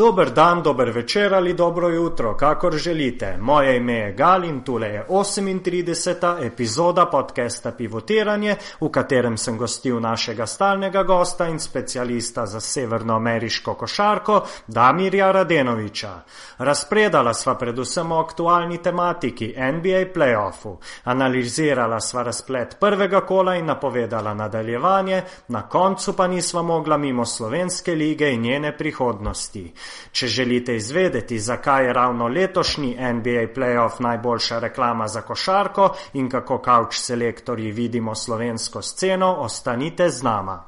[0.00, 3.36] Dober dan, dober večer ali dobro jutro, kakor želite.
[3.40, 6.46] Moje ime je Gal in tule je 38.
[6.46, 14.40] epizoda podcasta Pivotiranje, v katerem sem gostil našega stalnega gosta in specialista za severnoameriško košarko
[14.66, 16.22] Damirja Radenoviča.
[16.58, 24.34] Razpredala sva predvsem o aktualni tematiki NBA playoffu, analizirala sva razplet prvega kola in napovedala
[24.34, 29.72] nadaljevanje, na koncu pa nisva mogla mimo slovenske lige in njene prihodnosti.
[30.12, 36.58] Če želite izvedeti, zakaj je ravno letošnji NBA playoff najboljša reklama za košarko in kako
[36.58, 40.62] kavč selektorji vidimo slovensko sceno, ostanite z nama.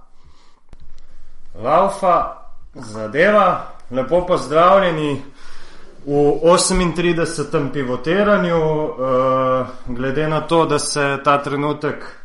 [1.54, 2.36] Laufa,
[2.74, 5.22] zadeva, lepo pozdravljeni
[6.06, 7.72] v 38.
[7.72, 8.84] pivotiranju.
[8.84, 8.96] Uh,
[9.86, 12.21] glede na to, da se ta trenutek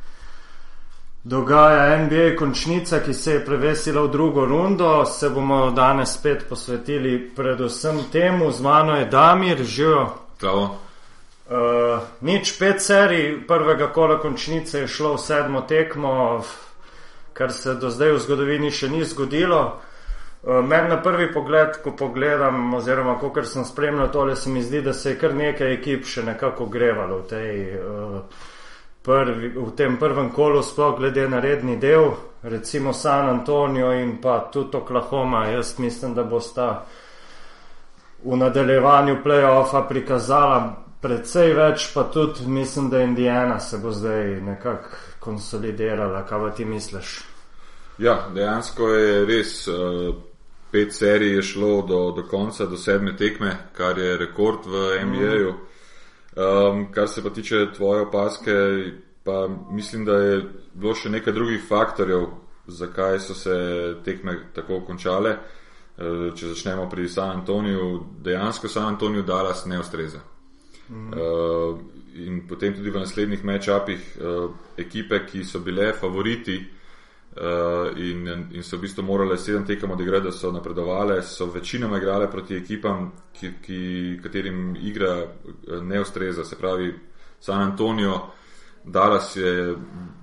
[1.27, 5.05] dogaja NBA končnica, ki se je prevesila v drugo rundo.
[5.05, 10.09] Se bomo danes spet posvetili predvsem temu, z mano je Damir, živijo.
[11.50, 16.44] Uh, nič pet serij prvega kola končnice je šlo v sedmo tekmo,
[17.34, 19.62] kar se do zdaj v zgodovini še ni zgodilo.
[20.44, 24.81] Uh, Meni na prvi pogled, ko pogledam, oziroma ko sem spremljal tole, se mi zdi,
[24.81, 27.52] da se je kar nekaj ekip še nekako grevalo v tej.
[27.80, 28.56] Uh,
[29.08, 32.11] prvi, v tem prvem kolu, sploh glede na redni del,
[32.44, 35.45] recimo San Antonijo in pa tudi Oklahoma.
[35.47, 36.86] Jaz mislim, da bo sta
[38.23, 40.59] v nadaljevanju playoffa prikazala
[41.02, 46.25] precej več, pa tudi mislim, da Indijana se bo zdaj nekako konsolidirala.
[46.28, 47.19] Kaj pa ti misliš?
[47.97, 49.67] Ja, dejansko je res.
[49.67, 50.16] Uh...
[50.72, 55.52] Pet serij je šlo do, do konca, do sedme tekme, kar je rekord v NBA-ju.
[55.53, 55.77] Mm.
[56.38, 58.54] Um, kar se pa tiče tvoje opaske,
[59.24, 60.44] pa mislim, da je
[60.74, 62.28] bilo še nekaj drugih faktorjev,
[62.68, 63.56] zakaj so se
[64.06, 65.38] tekme tako končale.
[65.98, 70.22] Uh, če začnemo pri San Antoniju, dejansko San Antoniju Dallas ne ustreza.
[70.90, 71.14] Mm.
[71.14, 71.80] Uh,
[72.16, 76.87] in potem tudi v naslednjih matchupih uh, ekipe, ki so bile favoriti, Uh,
[77.98, 82.31] in, in so v bistvu morale sedem tekem odigrati, da so napredovale, so večinoma igrale
[82.31, 86.44] proti ekipam, ki, ki, katerim igra eh, ne ustreza.
[86.44, 86.94] Se pravi,
[87.40, 88.20] San Antonijo,
[88.84, 89.76] Dallas je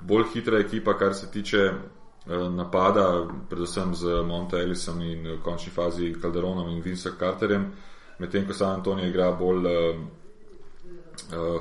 [0.03, 5.73] bolj hitra ekipa, kar se tiče uh, napada, predvsem z Monte Ellisom in v končni
[5.73, 7.73] fazi Calderonom in Vincent Carterjem,
[8.19, 9.97] medtem ko San Antonijo igra bolj uh,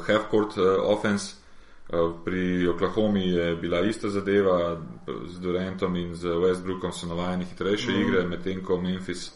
[0.07, 0.63] half-court uh,
[0.95, 1.42] offense.
[1.93, 4.81] Eh, pri Oklahomi je bila ista zadeva,
[5.27, 8.01] z Durantom in z Westbrookom so navajeni hitrejše mm.
[8.01, 9.31] igre, medtem ko Memphis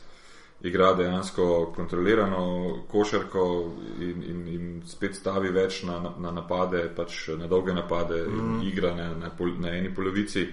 [0.61, 7.47] igra dejansko kontrolirano košarko in, in, in spet stavi več na, na napade, pač na
[7.47, 8.39] dolge napade mm.
[8.39, 10.47] in igra na, na, pol, na eni polovici.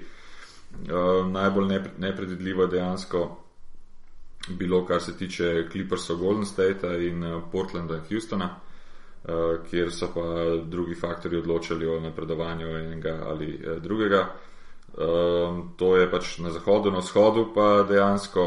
[0.74, 3.24] Uh, najbolj nepredvidljivo je dejansko
[4.48, 8.50] bilo, kar se tiče Clippersov Golden State in uh, Portlanda in Houstona.
[8.50, 8.73] Eh,
[9.70, 10.20] kjer so pa
[10.64, 14.28] drugi faktori odločali o napredovanju enega ali eh, drugega.
[14.94, 18.44] Um, to je pač na zahodu, na vzhodu pa dejansko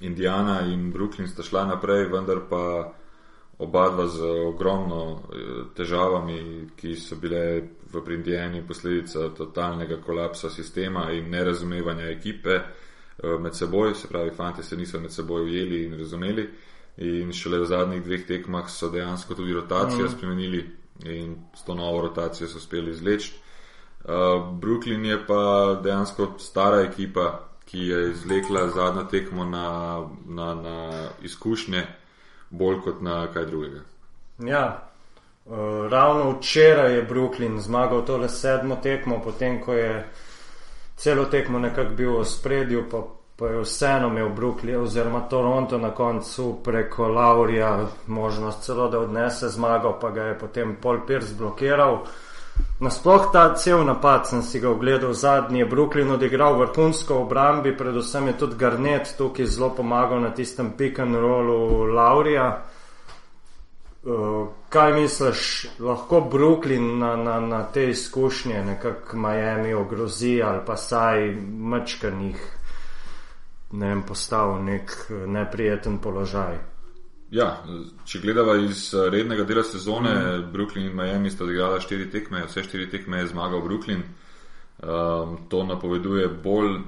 [0.00, 2.92] Indijana in Brooklyn sta šla naprej, vendar pa
[3.58, 5.22] oba dva z ogromno
[5.76, 12.60] težavami, ki so bile v Indijani posledica totalnega kolapsa sistema in nerazumevanja ekipe
[13.40, 16.48] med seboj, se pravi, fanti se niso med seboj ujeli in razumeli.
[16.96, 20.10] In šele v zadnjih dveh tekmah so dejansko tudi rotacijo mm.
[20.12, 20.62] spremenili
[21.04, 23.32] in s to novo rotacijo so uspeli izleči.
[24.04, 24.12] Uh,
[24.60, 31.86] Brooklyn je pa dejansko stara ekipa, ki je izvlekla zadnjo tekmo na, na, na izkušnje,
[32.50, 33.80] bolj kot na kaj drugega.
[34.38, 34.90] Ja,
[35.46, 35.54] uh,
[35.90, 40.06] ravno včeraj je Brooklyn zmagal tole sedmo tekmo, potem ko je
[40.96, 43.02] celo tekmo nekako bil v spredju, pa
[43.36, 49.48] pa je vseeno imel Brooklyn oziroma Toronto na koncu preko Laurija možnost celo, da odnese
[49.48, 51.98] zmago, pa ga je potem Paul Pierce blokiral.
[52.80, 58.26] Nasploh ta cel napad sem si ga ogledal zadnji, je Brooklyn odigral vrhunsko obrambi, predvsem
[58.26, 62.62] je tudi Garnet tukaj zelo pomagal na tistem pick and rollu Laurija.
[64.04, 70.76] Uh, kaj misliš, lahko Brooklyn na, na, na te izkušnje, nekako Miami ogrozi ali pa
[70.76, 72.63] saj mačkanih
[73.74, 76.58] ne vem, postavil v nek eh, neprijeten položaj.
[77.34, 77.48] Ja,
[78.06, 80.50] če gledamo iz eh, rednega dela sezone, mm.
[80.52, 84.04] Brooklyn in Miami sta odigrala štiri tekme, vse štiri tekme je zmagal Brooklyn.
[84.84, 86.80] Um, to napoveduje bolj,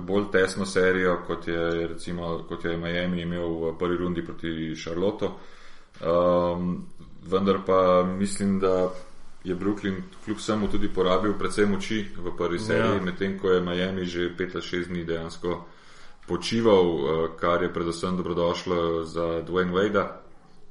[0.00, 5.28] bolj tesno serijo, kot je, recimo, kot je Miami imel v prvi rundi proti Charlotte.
[6.00, 6.86] Um,
[7.28, 8.88] vendar pa mislim, da
[9.44, 13.04] je Brooklyn kljub vsemu tudi porabil precej moči v prvi seriji, ja.
[13.04, 15.60] medtem ko je Miami že 5-6 dni dejansko
[16.30, 16.84] počival,
[17.40, 20.04] kar je predvsem dobrodošlo za Dwayne Wade,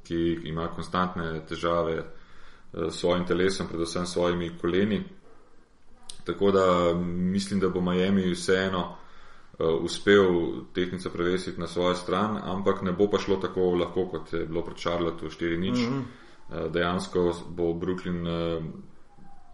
[0.08, 2.00] ki ima konstantne težave
[2.72, 5.04] s svojim telesom, predvsem s svojimi koleni.
[6.24, 8.96] Tako da mislim, da bo Miami vseeno
[9.58, 10.24] uspel
[10.74, 14.64] tehnico prevesiti na svojo stran, ampak ne bo pa šlo tako lahko, kot je bilo
[14.64, 15.70] pri Charlotteu 4-0.
[15.70, 16.70] Mm -hmm.
[16.72, 18.26] Dejansko bo Brooklyn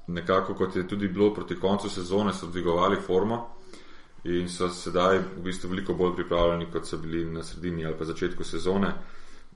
[0.06, 3.55] nekako, kot je tudi bilo proti koncu sezone, so dvigovali formo
[4.26, 8.04] in so sedaj v bistvu veliko bolj pripravljeni, kot so bili na sredini ali pa
[8.04, 8.92] začetku sezone.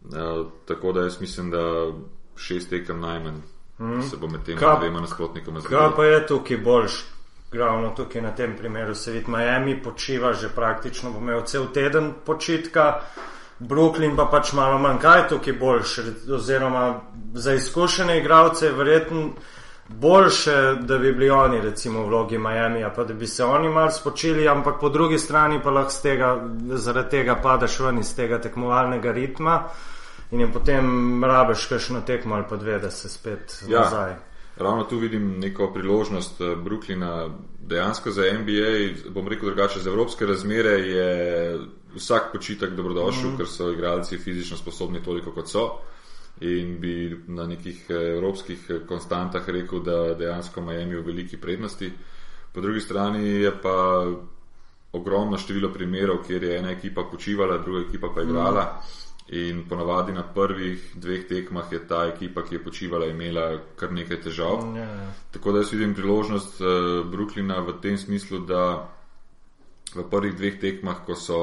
[0.05, 1.93] Uh, tako da jaz mislim, da
[2.37, 3.41] šest tekem najmanj
[3.79, 4.03] mm.
[4.03, 5.81] se bo med temi dvema nasprotnikoma zgodilo.
[5.81, 7.05] Kaj pa je tukaj boljš?
[7.53, 12.13] Glavno tukaj na tem primeru se vidi, Miami počiva že praktično, bo imel cel teden
[12.25, 13.01] počitka,
[13.59, 15.99] Brooklyn pa pač malo manj, kaj je tukaj boljš,
[16.33, 17.01] oziroma
[17.35, 19.33] za izkušene igralce verjetno
[19.99, 23.91] boljše, da bi bili oni, recimo, v vlogi Miami, pa da bi se oni malo
[23.91, 29.13] spočili, ampak po drugi strani pa lahko tega, zaradi tega padeš ven iz tega tekmovalnega
[29.13, 29.63] ritma
[30.31, 33.81] in je potem rabeš kakšno tekmo ali pa dve, da se spet ja.
[33.81, 34.15] nazaj.
[34.57, 40.27] Ravno tu vidim neko priložnost eh, Brooklyna, dejansko za NBA, bom rekel drugače, za evropske
[40.27, 41.59] razmere je
[41.95, 43.37] vsak počitek dobrodošel, mm -hmm.
[43.37, 45.79] ker so igralci fizično sposobni toliko kot so
[46.41, 51.93] in bi na nekih eh, evropskih eh, konstantah rekel, da dejansko Miami v veliki prednosti.
[52.53, 54.07] Po drugi strani je pa
[54.93, 58.83] ogromno število primerov, kjer je ena ekipa počivala, druga ekipa pa igrala.
[59.31, 64.21] In ponavadi na prvih dveh tekmah je ta ekipa, ki je počivala, imela kar nekaj
[64.25, 64.65] težav.
[64.77, 65.13] Ja, ja.
[65.31, 66.67] Tako da jaz vidim priložnost uh,
[67.07, 68.91] Brooklyna v tem smislu, da
[69.95, 71.39] v prvih dveh tekmah, ko so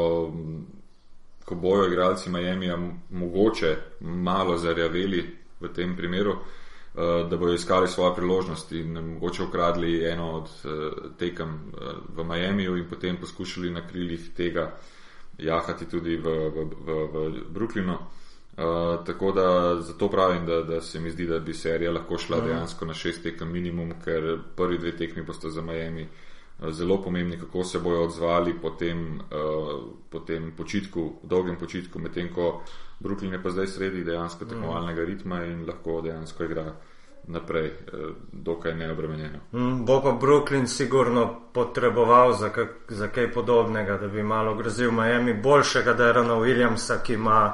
[1.47, 2.67] ko bojo igralci Miami
[3.09, 10.03] mogoče malo zarjaveli v tem primeru, uh, da bojo iskali svoje priložnosti in mogoče ukradli
[10.05, 10.71] eno od uh,
[11.19, 11.81] tekem uh,
[12.17, 14.73] v Miamiju in potem poskušali na krilih tega
[15.38, 17.95] jahati tudi v, v, v, v Brooklynu.
[17.95, 22.38] Uh, tako da zato pravim, da, da se mi zdi, da bi serija lahko šla
[22.38, 22.47] mhm.
[22.47, 26.26] dejansko na šest tekem minimum, ker prvi dve tekmi boste za Miami uh,
[26.71, 32.33] zelo pomembni, kako se bodo odzvali po tem, uh, po tem počitku, dolgem počitku, medtem
[32.33, 32.62] ko
[33.00, 34.50] Brooklyn je pa zdaj sredi dejansko mm.
[34.50, 36.74] tekmovalnega ritma in lahko dejansko igra
[37.27, 39.39] naprej, uh, dokaj neobremenjeno.
[39.54, 44.92] Mm, bo pa Brooklyn sigurno potreboval za, kak, za kaj podobnega, da bi malo grozil
[44.92, 47.54] Miami, boljšega Derona Williamsa, ki ima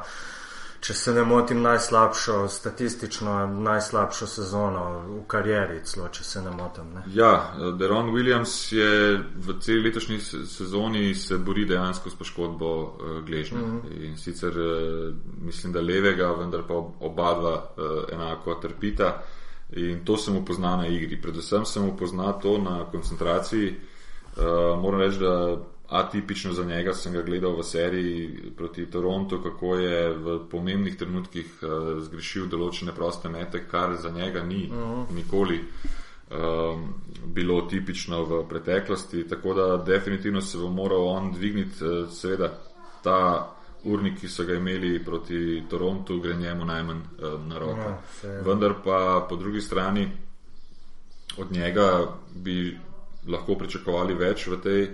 [0.83, 6.89] če se ne motim, najslabšo, statistično najslabšo sezono v karieri, celo če se ne motim.
[6.95, 7.03] Ne?
[7.15, 7.31] Ja,
[7.79, 10.19] Deron Williams je v celi letošnji
[10.51, 13.59] sezoni se bori dejansko s poškodbo uh, gležnja.
[13.59, 14.05] Mm -hmm.
[14.09, 17.55] In sicer uh, mislim, da levega, vendar pa oba dva
[18.11, 19.23] enako trpita.
[19.75, 21.21] In to sem upoznal na igri.
[21.21, 23.75] Predvsem sem upoznal to na koncentraciji.
[24.37, 25.57] Uh, moram reči, da
[25.89, 31.59] atipično za njega, sem ga gledal v seriji proti Torontu, kako je v pomembnih trenutkih
[31.61, 34.83] uh, zgrešil določene proste mete, kar za njega ni uh mhm.
[34.83, 35.15] -huh.
[35.15, 36.93] nikoli um,
[37.25, 39.27] bilo tipično v preteklosti.
[39.27, 42.53] Tako da definitivno se bo moral on dvigniti, uh, seveda
[43.03, 43.49] ta
[43.83, 47.89] urnik, ki so ga imeli proti Torontu, gre njemu najmanj uh, na roko.
[48.23, 50.09] Ja, Vendar pa po drugi strani
[51.37, 52.77] od njega bi
[53.27, 54.87] lahko pričakovali več v tej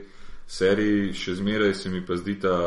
[0.49, 2.57] seriji še zmeraj se mi pa zdi ta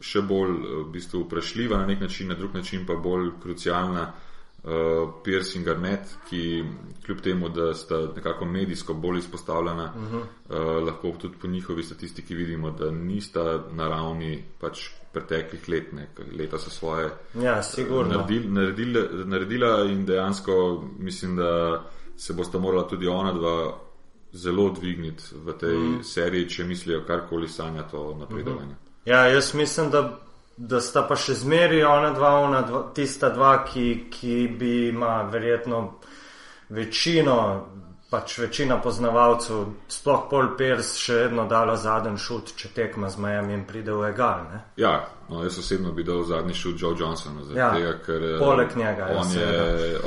[0.00, 4.06] še bolj eh, v bistvu vprašljiva na nek način, na drug način pa bolj krucialna
[4.08, 6.64] uh, Pierce in Garnet, ki
[7.04, 10.22] kljub temu, da sta nekako medijsko bolj izpostavljena, uh -huh.
[10.22, 16.08] uh, lahko tudi po njihovi statistiki vidimo, da nista na ravni pač preteklih let, ne,
[16.38, 17.62] leta so svoje ja,
[18.08, 21.82] naredili, naredili, naredila in dejansko mislim, da
[22.16, 23.89] se bosta morala tudi ona dva
[24.32, 26.02] zelo dvigniti v tej mm.
[26.04, 28.68] seriji, če mislijo karkoli sanjati o napredovanju.
[28.68, 29.10] Mm -hmm.
[29.10, 30.18] Ja, jaz mislim, da,
[30.56, 35.22] da sta pa še zmeri ona dva, ona dva, tista dva, ki, ki bi ima
[35.22, 35.98] verjetno
[36.68, 37.66] večino
[38.10, 43.54] pač večina poznavalcev, sploh Paul Pierce, še vedno dala zadnji šut, če tekma z Miami
[43.54, 44.40] in pride v egal.
[44.50, 44.58] Ne?
[44.82, 44.94] Ja,
[45.28, 47.46] no, jaz osebno bi dal zadnji šut Joe Johnsonu.
[47.54, 49.52] Ja, tega, ker, eh, poleg njega on je,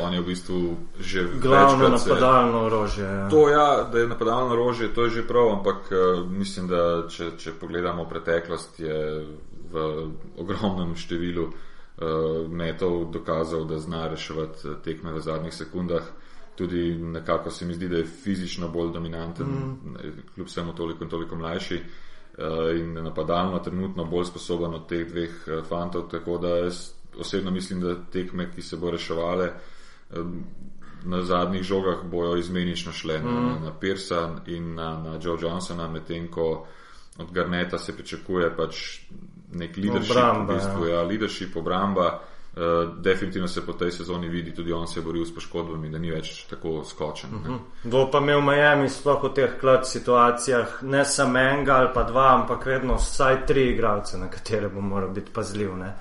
[0.04, 0.60] on je v bistvu
[1.00, 3.08] že glavno napadalno orožje.
[3.08, 3.30] Ja.
[3.32, 7.38] To, ja, da je napadalno orožje, to je že prav, ampak uh, mislim, da če,
[7.40, 9.00] če pogledamo preteklost, je
[9.72, 9.86] v
[10.44, 11.56] ogromnem številu uh,
[12.52, 16.12] metov dokazal, da zna reševati tekme v zadnjih sekundah
[16.56, 19.96] tudi nekako se mi zdi, da je fizično bolj dominanten, mm.
[20.36, 25.32] kljub vsemu toliko in toliko mlajši uh, in napadalno trenutno bolj sposoben od teh dveh
[25.48, 26.10] uh, fantov.
[26.12, 29.50] Tako da jaz osebno mislim, da tekme, ki se bo reševale
[30.16, 30.44] um,
[31.06, 33.26] na zadnjih žogah, bojo izmenično šle mm.
[33.26, 36.66] na, na Pearsa in na, na Joe Johnsona, medtem ko
[37.18, 39.00] od Garneta se pričakuje pač
[39.54, 40.96] nek leadership, obramba, v bistvu, ja.
[40.96, 42.20] Ja, leadership obramba.
[42.54, 45.98] Uh, definitivno se po tej sezoni vidi, tudi on se je boril s poškodbami, da
[45.98, 47.30] ni več tako skočen.
[47.36, 47.60] Uh -huh.
[47.84, 52.34] Bo pa imel Miami sploh v teh klad situacijah ne samo enega ali pa dva,
[52.42, 55.78] ampak vedno vsaj tri igralce, na katere bo moral biti pazljiv.
[55.78, 55.94] Ne?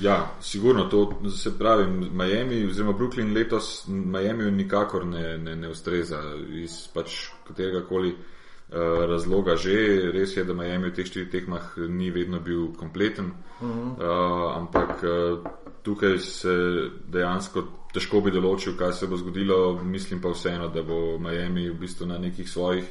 [0.00, 1.86] Ja, sigurno to se pravi.
[2.10, 6.20] Miami, oziroma Brooklyn letos Miami nikakor ne, ne, ne ustreza
[6.52, 8.76] iz pač katerega koli uh,
[9.08, 10.10] razloga že.
[10.12, 13.96] Res je, da Miami v teh štirih tekmah ni vedno bil kompleten, uh -huh.
[13.96, 16.52] uh, ampak uh, tukaj se
[17.14, 17.62] dejansko
[17.94, 19.58] težko bi določil, kaj se bo zgodilo.
[19.86, 22.86] Mislim pa vseeno, da bo Miami v bistvu na nekih svojih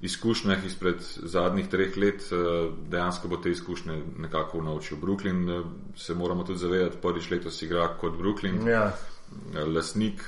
[0.00, 4.96] izkušnjah izpred zadnjih treh let eh, dejansko bo te izkušnje nekako naučil.
[5.02, 5.64] Brooklyn eh,
[5.96, 8.62] se moramo tudi zavedati, prvič letos igra kot Brooklyn.
[8.68, 8.86] Ja.
[8.90, 10.24] Eh, Lasnik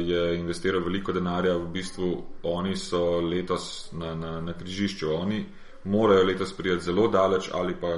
[0.00, 5.44] je investiral veliko denarja, v bistvu oni so letos na, na, na križišču, oni
[5.84, 7.90] morajo letos prijeti zelo daleč ali pa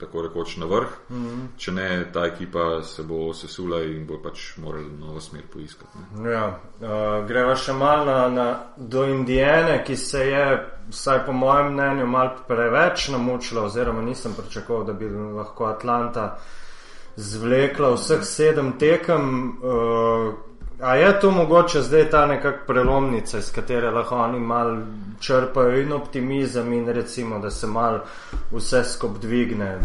[0.00, 0.88] tako rekoč na vrh.
[1.10, 1.46] Mm -hmm.
[1.56, 5.98] Če ne, ta ekipa se bo sesula in bo pač morala novo smer poiskati.
[6.32, 11.72] Ja, uh, greva še malo na, na, do Indijane, ki se je, vsaj po mojem
[11.72, 16.38] mnenju, malo preveč namučila, oziroma nisem pričakoval, da bi lahko Atlanta
[17.16, 19.48] zvlekla vseh sedem tekem.
[19.62, 20.49] Uh,
[20.82, 24.78] A je to mogoče zdaj ta nekakšna prelomnica, iz katere lahko oni malo
[25.20, 28.00] črpajo in optimizem, in recimo, da se malo
[28.52, 29.78] vse skup dvigne.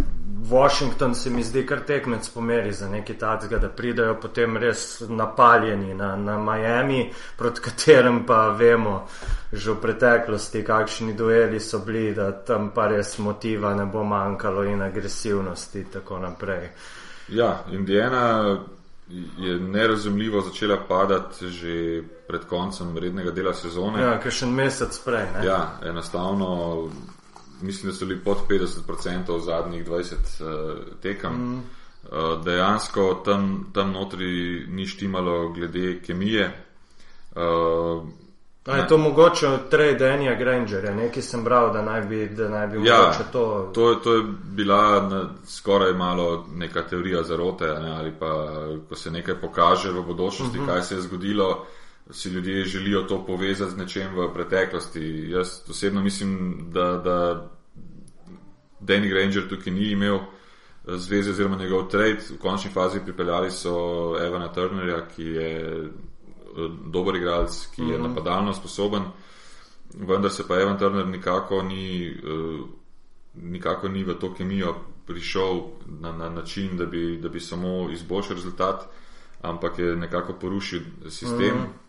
[0.50, 5.94] Washington se mi zdi kar tekmec pomeri za nekaj takega, da pridajo potem res napaljeni
[5.94, 9.08] na, na Miami, proti katerem pa vemo
[9.54, 14.64] že v preteklosti, kakšni dueli so bili, da tam pa res motiva ne bo manjkalo
[14.64, 16.70] in agresivnosti in tako naprej.
[17.28, 18.58] Ja, Indijana
[19.38, 24.02] je nerazumljivo začela padati že pred koncem rednega dela sezone.
[24.02, 25.28] Ja, ker še en mesec prej.
[25.36, 25.46] Ne?
[25.46, 26.90] Ja, enostavno,
[27.62, 31.34] mislim, da so bili pod 50% zadnjih 20 uh, eh, tekem.
[31.34, 31.64] Mm.
[32.06, 36.50] Uh, dejansko tam, tam notri ni štimalo glede kemije.
[37.36, 38.06] Uh,
[38.65, 42.50] A je to mogoče od trade Danja Grangerja, nekaj sem bral, da naj bi, da
[42.50, 43.72] naj bi ja, mogoče to.
[43.74, 43.95] to.
[43.95, 48.55] To je bila na, skoraj malo neka teorija zarote, ne, ali pa
[48.89, 50.72] ko se nekaj pokaže v bodočnosti, uh mhm.
[50.72, 50.74] -huh.
[50.74, 51.65] kaj se je zgodilo,
[52.12, 55.29] si ljudje želijo to povezati z nečem v preteklosti.
[55.29, 57.50] Jaz osebno mislim, da, da
[58.79, 60.22] Danny Granger tukaj ni imel eh,
[60.86, 62.17] zveze oziroma njegov trade.
[62.36, 63.75] V končni fazi pripeljali so
[64.25, 65.84] Evana Turnerja, ki je
[66.86, 68.08] dober igralec, ki je mm -hmm.
[68.08, 69.04] napadalno sposoben,
[69.94, 72.68] vendar se pa Evan Turner nikako ni, uh,
[73.34, 75.62] nikako ni v to kemijo prišel
[76.00, 78.88] na, na način, da bi, da bi samo izboljšal rezultat,
[79.42, 81.56] ampak je nekako porušil sistem.
[81.56, 81.86] Mm -hmm.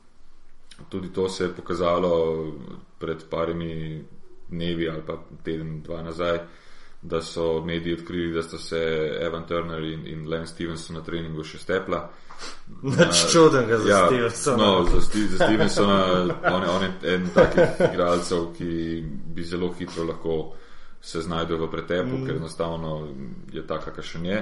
[0.89, 2.47] Tudi to se je pokazalo
[2.99, 4.05] pred parimi
[4.49, 6.39] dnevi ali pa teden, dva nazaj.
[7.03, 8.79] Da so mediji odkrili, da sta se
[9.21, 12.09] Evan Turner in, in Len Stevenson na treningu še stepla.
[12.83, 14.57] Nič čudenega za ja, Stevensona.
[14.57, 15.99] No, za, Steve, za Stevensona
[16.53, 18.71] on, on je en takih igralcev, ki
[19.35, 20.38] bi zelo hitro lahko
[21.07, 22.26] se znašel v pretepu, mm.
[22.26, 23.09] ker enostavno
[23.53, 24.38] je taka, kakšen je.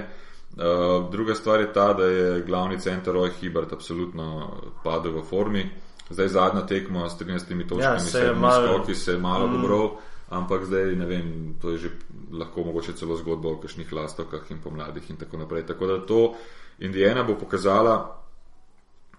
[0.55, 4.51] Uh, druga stvar je ta, da je glavni center Roy Hibert absolutno
[4.83, 5.65] padel v formi.
[6.09, 9.53] Zdaj zadnja tekma s 13 točkami, ja, se je malo skoki, se je malo mm.
[9.53, 9.97] dobro,
[10.29, 11.89] ampak zdaj ne vem, to je že
[12.31, 15.65] lahko mogoče celo zgodba o kakšnih lastovkah in pomladih in tako naprej.
[15.65, 16.33] Tako da to
[16.79, 18.21] Indijana bo pokazala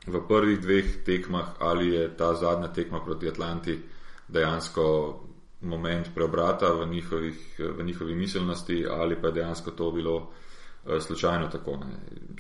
[0.07, 3.79] v prvih dveh tekmah, ali je ta zadnja tekma proti Atlanti
[4.29, 4.85] dejansko
[5.61, 11.49] moment preobrata v, njihovih, v njihovi miselnosti, ali pa je dejansko to bilo uh, slučajno
[11.49, 11.79] tako.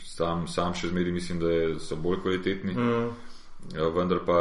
[0.03, 2.75] Sam, sam še zmeri mislim, da je, so bolj kvalitetni.
[2.75, 3.11] Mm.
[3.75, 4.39] Ja, vendar pa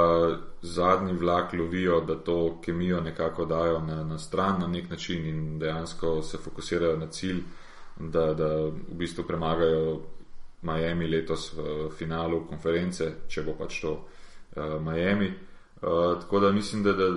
[0.62, 5.60] zadnji vlak lovijo, da to kemijo nekako dajo na, na stran na nek način in
[5.60, 7.42] dejansko se fokusirajo na cilj,
[8.00, 10.02] da, da v bistvu premagajo
[10.62, 15.30] Miami letos v finalu konference, če bo pač to uh, Miami.
[15.82, 17.10] Uh, tako da mislim, da, da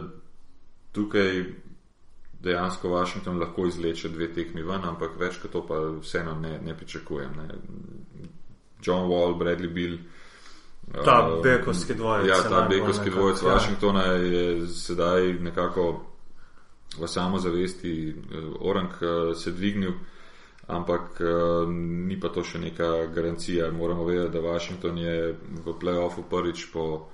[0.93, 1.45] tukaj
[2.41, 6.77] dejansko Washington lahko izleče dve tekmi ven, ampak več kot to pa vseeno ne, ne
[6.77, 7.37] pričakujem.
[7.37, 7.49] Ne.
[8.85, 9.99] John Wall, Bradley Bill.
[11.05, 12.29] Ta uh, bekovski dvojec.
[12.29, 13.49] Ja, ta bekovski dvojec ja.
[13.49, 16.01] Washingtona je sedaj nekako
[16.99, 19.93] v samozavesti, uh, orang uh, se dvignil
[20.69, 21.65] ampak uh,
[22.09, 23.73] ni pa to še neka garancija.
[23.73, 25.33] Moramo vedeti, da Washington je
[25.65, 27.07] v playoffu prvič po uh,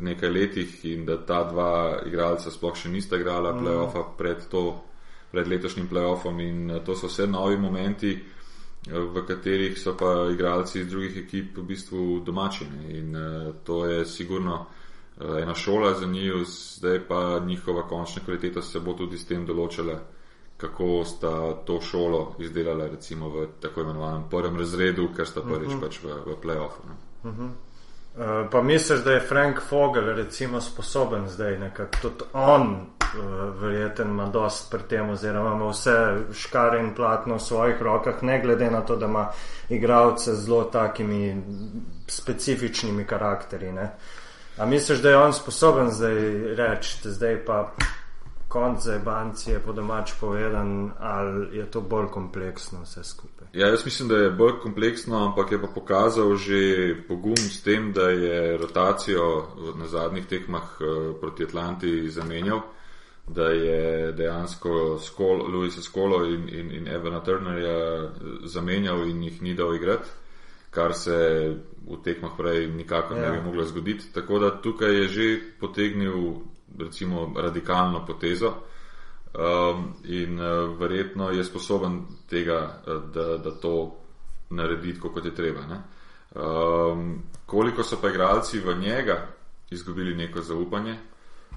[0.00, 3.62] nekaj letih in da ta dva igralca sploh še nista igrala mm.
[3.62, 4.64] playoffa pred, to,
[5.30, 8.16] pred letošnjim playoffom in to so vse novi momenti.
[8.86, 14.06] V katerih so pa igralci iz drugih ekip v bistvu domačini, in uh, to je
[14.06, 14.66] sigurno
[15.16, 19.46] uh, ena šola za njih, zdaj pa njihova končna kvaliteta se bo tudi s tem
[19.46, 19.98] določila.
[20.58, 25.74] Kako sta to šolo izdelala, recimo v tako imenovanem prvem razredu, ker sta prvič uh
[25.74, 25.78] mhm.
[25.78, 25.86] -huh.
[25.86, 26.82] pač v, v playoffu.
[27.24, 27.50] Uh -huh.
[27.50, 32.86] uh, pa misliš, da je Frank Fogel recimo sposoben zdaj nekako tudi on,
[33.60, 35.94] verjeten, ima dost pri tem, oziroma ima vse
[36.32, 39.28] škare in platno v svojih rokah, ne glede na to, da ima
[39.68, 41.42] igralce z zelo takimi
[42.06, 43.72] specifičnimi karakteri.
[43.72, 43.90] Ne?
[44.58, 46.14] A misliš, da je on sposoben zdaj
[46.54, 47.74] reči, da zdaj pa
[48.48, 53.48] konc za banci je po domač povedan, ali je to bolj kompleksno vse skupaj?
[53.52, 57.92] Ja, jaz mislim, da je bolj kompleksno, ampak je pa pokazal že pogum s tem,
[57.92, 59.46] da je rotacijo
[59.76, 62.60] na zadnjih tekmah eh, proti Atlanti zamenjal,
[63.28, 68.10] da je dejansko Skol, Louisa Skolo in, in, in Evana Turnerja
[68.44, 70.08] zamenjal in jih ni dal igrati,
[70.70, 71.16] kar se
[71.88, 73.22] v tekmah prej nikakor ja.
[73.22, 73.44] ne bi ja.
[73.44, 74.12] moglo zgoditi.
[74.12, 76.40] Tako da tukaj je že potegnil
[76.78, 78.52] recimo, radikalno potezo
[79.34, 83.96] um, in uh, verjetno je sposoben tega, uh, da, da to
[84.50, 85.60] naredi, kot je treba.
[86.34, 89.26] Um, koliko so pa igralci v njega
[89.70, 90.98] izgubili neko zaupanje,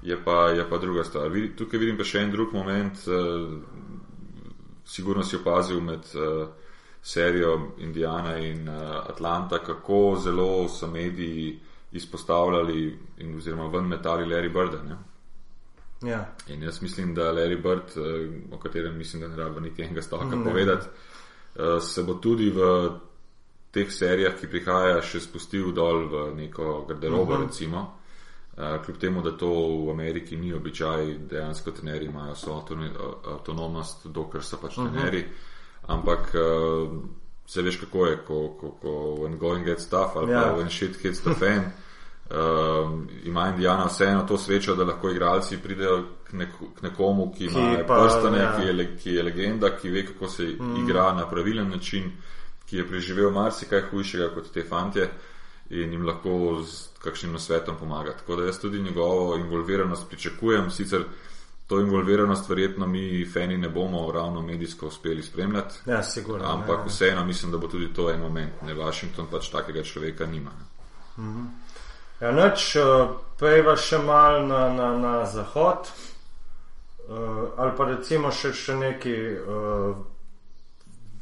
[0.02, 1.30] je pa, je pa druga stvar.
[1.56, 3.58] Tukaj vidim pa še en drug moment, uh,
[4.84, 6.12] sigurno si opazil med.
[6.14, 6.48] Uh,
[7.02, 8.74] Serijo Indijana in uh,
[9.10, 11.58] Atlanta, kako zelo so mediji
[11.92, 14.70] izpostavljali in oziroma ven metali Larry Bird.
[16.02, 16.34] Ja.
[16.48, 20.02] In jaz mislim, da Larry Bird, eh, o katerem mislim, da ne rabi niti enega
[20.02, 20.44] stavka ne.
[20.44, 20.86] povedati,
[21.56, 22.90] eh, se bo tudi v
[23.70, 27.42] teh serijah, ki prihaja, še spustil dol v neko garderobo, uh mhm.
[27.42, 27.46] -huh.
[27.46, 27.98] recimo.
[28.52, 29.48] Uh, kljub temu, da to
[29.86, 32.64] v Ameriki ni običaj, dejansko trenerji imajo svojo
[33.32, 35.22] avtonomnost, dokler so pač trenerji.
[35.22, 35.48] Uh.
[35.86, 36.92] Ampak uh,
[37.46, 38.90] se veš, kako je, ko, ko, ko
[39.20, 40.46] when going gets tough ali yeah.
[40.46, 40.56] Ja.
[40.56, 41.72] when shit hits the fan.
[42.30, 47.48] Um, ima Indijana vseeno to srečo, da lahko igralci pridejo k, nek k nekomu, ki,
[47.48, 48.56] ki ima prstane, ja.
[48.56, 50.84] ki, je, ki je legenda, ki ve, kako se mm.
[50.84, 52.12] igra na pravilen način,
[52.66, 55.10] ki je preživel marsikaj hujšega kot te fantje
[55.72, 58.12] in jim lahko z kakšnim nasvetom pomaga.
[58.12, 60.70] Tako da jaz tudi njegovo involviranost pričakujem.
[60.70, 61.04] Sicer
[61.66, 65.74] to involviranost verjetno mi, fani, ne bomo ravno medijsko uspeli spremljati.
[65.86, 66.52] Ja, sigurno.
[66.52, 68.62] Ampak ja, vseeno mislim, da bo tudi to en moment.
[68.62, 70.50] Ne, Washington pač takega človeka nima.
[71.18, 71.46] -hmm.
[72.20, 73.08] Ja, noč eh,
[73.38, 75.88] pejva še mal na, na, na zahod,
[77.08, 79.16] uh, ali pa recimo še, še neki.
[79.42, 79.96] Uh,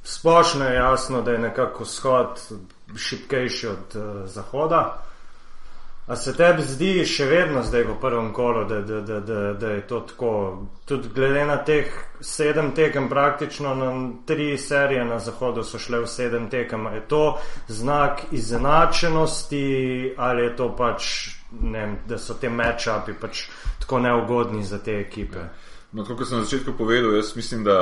[0.05, 2.41] splošno je jasno, da je nekako vzhod
[2.97, 5.03] šipkejši od uh, zahoda.
[6.11, 9.69] A se tebi zdi še vedno zdaj v prvem kolu, da, da, da, da, da
[9.77, 10.31] je to tako?
[10.85, 11.87] Tudi glede na teh
[12.21, 13.91] sedem tekem, praktično na
[14.27, 16.89] tri serije na zahodu so šle v sedem tekem.
[16.95, 21.05] Je to znak izenačenosti ali je to pač,
[21.61, 23.47] ne, da so te matchupi pač
[23.79, 25.47] tako neugodni za te ekipe?
[25.93, 27.79] No, kot sem na začetku povedal, jaz mislim, da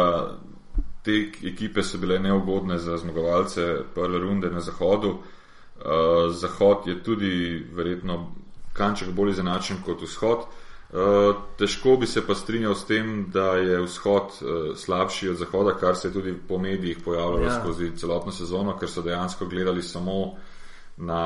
[1.08, 5.08] te ekipe so bile neugodne za zmagovalce prve runde na zahodu.
[5.08, 8.32] Uh, zahod je tudi verjetno
[8.72, 10.44] kanček bolj izenačen kot vzhod.
[10.88, 15.76] Uh, težko bi se pa strinjal s tem, da je vzhod uh, slabši od zahoda,
[15.80, 17.60] kar se je tudi po medijih pojavljalo ja.
[17.60, 20.34] skozi celotno sezono, ker so dejansko gledali samo
[20.96, 21.22] na,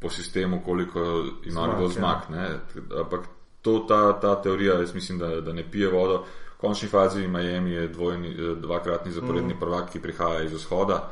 [0.00, 2.26] po sistemu, koliko ima kdo zmag.
[2.32, 2.58] Ja.
[3.00, 3.28] Ampak
[3.62, 6.24] to, ta, ta teorija, jaz mislim, da, da ne pije vodo.
[6.24, 9.60] V končni fazi Miami je dvojni, dvakratni zaporedni mm.
[9.60, 11.10] prvak, ki prihaja iz vzhoda.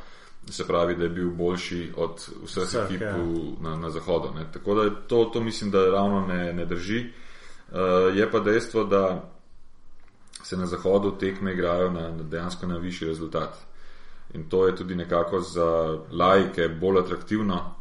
[0.50, 3.16] Se pravi, da je bil boljši od vseh Vseh, ekip ja.
[3.60, 4.30] na, na zahodu.
[4.34, 4.46] Ne.
[4.52, 7.00] Tako da to, to mislim, da ravno ne, ne drži.
[7.70, 9.30] Uh, je pa dejstvo, da
[10.42, 13.58] se na zahodu tekme igrajo na, na dejansko na višji rezultat.
[14.34, 17.74] In to je tudi nekako za laike bolj atraktivno,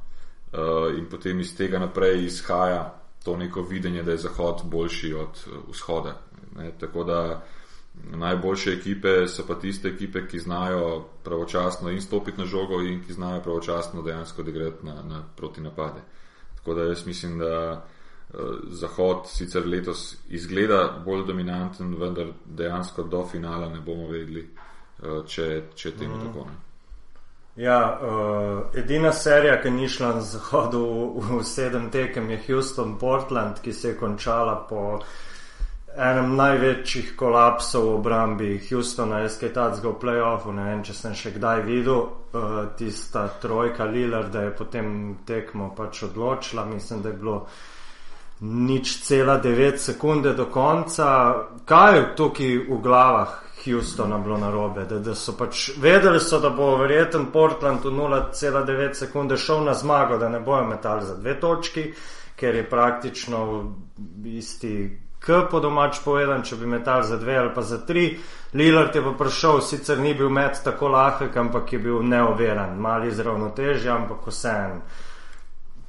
[0.54, 5.46] uh, in potem iz tega naprej izhaja to neko videnje, da je zahod boljši od
[5.70, 6.18] vzhoda.
[6.56, 6.72] Ne.
[6.80, 7.55] Tako da uh,
[8.16, 13.14] Najboljše ekipe so pa tiste ekipe, ki znajo pravočasno in stopiti na žogo, in ki
[13.14, 16.02] znajo pravočasno dejansko odigrati na, na proti napade.
[16.56, 17.86] Tako da jaz mislim, da
[18.34, 24.50] uh, Zahod sicer letos izgleda bolj dominanten, vendar dejansko do finala ne bomo vedeli,
[25.00, 26.26] uh, če, če temu mm.
[26.26, 26.56] tako ne.
[27.56, 30.82] Ja, uh, edina serija, ki ni šla na zahodu
[31.16, 35.00] v, v sedem tekem, je Houston Portland, ki se je končala po
[35.98, 41.16] enem največjih kolapsov v obrambi Houstona, jaz kaj tacga v playoffu, ne vem, če sem
[41.16, 44.90] še kdaj videl, uh, tista trojka Lillard, da je potem
[45.26, 47.38] tekmo pač odločila, mislim, da je bilo
[48.42, 51.08] nič cela 9 sekunde do konca.
[51.66, 54.84] Kaj je tukaj v glavah Houstona bilo narobe?
[54.86, 59.74] Da, da so pač vedeli, so, da bo verjeten Portland v 0,9 sekunde šel na
[59.74, 61.88] zmago, da ne bojo metali za dve točki,
[62.36, 63.42] ker je praktično
[64.28, 68.20] isti k po domač povedan, če bi metal za dve ali pa za tri.
[68.54, 73.12] Lillard je pa prišel, sicer ni bil med tako lahek, ampak je bil neoveran, mali
[73.12, 74.82] zravnotežje, ampak vseeno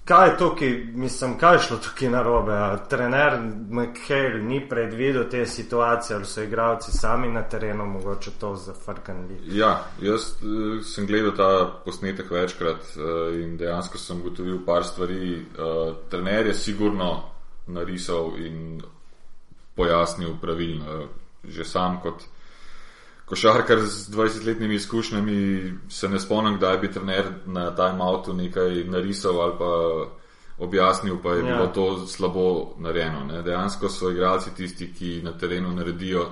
[0.07, 2.79] kaj je tukaj, mislim, kaj je šlo tukaj na robe.
[2.89, 9.39] Trener McHale ni predvidel te situacije, ali so igravci sami na terenu, mogoče to zafrknili.
[9.47, 15.35] Ja, jaz uh, sem gledal ta posnetek večkrat uh, in dejansko sem gotovil par stvari.
[15.35, 17.23] Uh, trener je sigurno
[17.67, 18.83] narisal in
[19.77, 21.09] pojasnil pravilno,
[21.45, 22.25] že sam kot
[23.27, 29.55] košarkar z 20-letnimi izkušnjami, se ne spomnim, kdaj bi trener na timeoutu nekaj narisal ali
[29.59, 29.73] pa
[30.59, 31.55] objasnil, pa je ja.
[31.55, 33.25] bilo to slabo narejeno.
[33.25, 33.43] Ne.
[33.43, 36.31] Dejansko so igralci tisti, ki na terenu naredijo,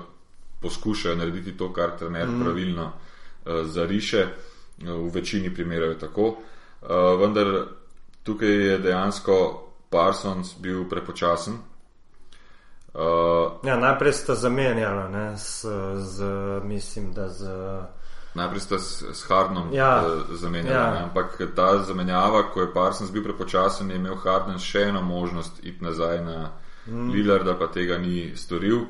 [0.61, 2.43] poskušajo narediti to, kar trener mm.
[2.43, 4.27] pravilno uh, zariše.
[4.77, 6.25] V večini primerov je tako.
[6.25, 7.65] Uh, vendar
[8.23, 11.57] tukaj je dejansko Parsons bil prepočasen,
[12.95, 16.23] Uh, ja, najprej sta zamenjala, ne, s, z,
[16.63, 17.47] mislim, da z.
[18.33, 21.03] Najprej sta s, s Hardnom ja, uh, zamenjala, ja.
[21.03, 25.83] ampak ta zamenjava, ko je Parsons bil prepočasen, je imel Harden še eno možnost iti
[25.83, 26.37] nazaj na
[26.87, 27.09] mm.
[27.11, 28.85] Lillarda, pa tega ni storil.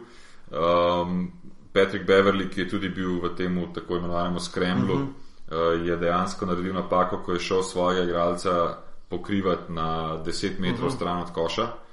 [0.51, 1.31] Um,
[1.73, 5.07] Patrick Beverly, ki je tudi bil v tem tako imenovanem skremblu, mm
[5.49, 5.79] -hmm.
[5.81, 8.77] uh, je dejansko naredil napako, ko je šel svojega igralca
[9.09, 10.95] pokrivati na 10 metrov mm -hmm.
[10.95, 11.84] stran od koša.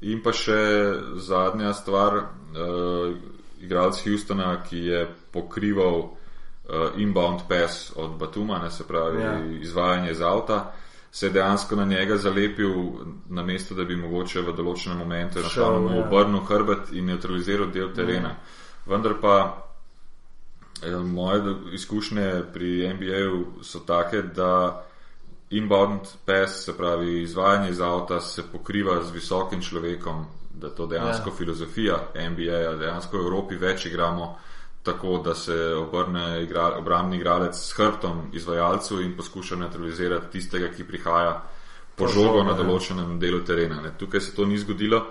[0.00, 0.60] In pa še
[1.24, 3.14] zadnja stvar, uh,
[3.64, 9.38] igralec Houstona, ki je pokrival uh, inbound pass od Batuma, ne se pravi ja.
[9.60, 10.72] izvajanje iz avta,
[11.10, 12.74] se je dejansko na njega zalepil,
[13.28, 16.02] na mesto, da bi mogoče v določenem momentu enostavno ja.
[16.04, 18.34] obrnil hrbet in neutraliziral del terena.
[18.34, 18.66] Ja.
[18.86, 19.36] Vendar pa
[20.82, 24.84] eh, moje izkušnje pri NBA-ju so take, da
[25.50, 31.30] inbound pass, se pravi izvajanje iz avta, se pokriva z visokim človekom, da to dejansko
[31.30, 31.36] ja.
[31.36, 34.36] filozofija NBA, dejansko v Evropi več igramo
[34.82, 40.84] tako, da se obrne igra, obrambni igralec s hrbtom izvajalcu in poskuša neutralizirati tistega, ki
[40.84, 41.42] prihaja
[41.96, 42.60] po žogo na ja.
[42.62, 43.80] določenem delu terena.
[43.82, 43.94] Ne.
[43.98, 45.02] Tukaj se to ni zgodilo.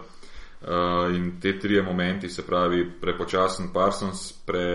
[0.65, 4.67] Uh, in te tri momenti, se pravi, prepočasen Parsons, pre,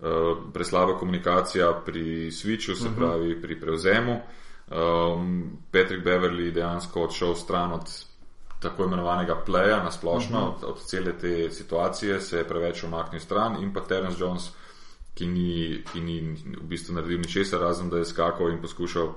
[0.00, 2.94] uh, preslaba komunikacija pri switchu, se uh mhm.
[2.94, 2.98] -huh.
[2.98, 7.90] pravi, pri prevzemu, uh, um, Patrick Beverly dejansko odšel stran od
[8.62, 10.54] tako imenovanega pleja na splošno, uh mhm.
[10.54, 10.64] -huh.
[10.64, 14.50] od, od cele te situacije, se je preveč omaknil stran in pa Terence Jones,
[15.14, 16.20] ki ni, ki ni
[16.62, 19.14] v bistvu naredil ničesar, razen da je skakal in poskušal uh,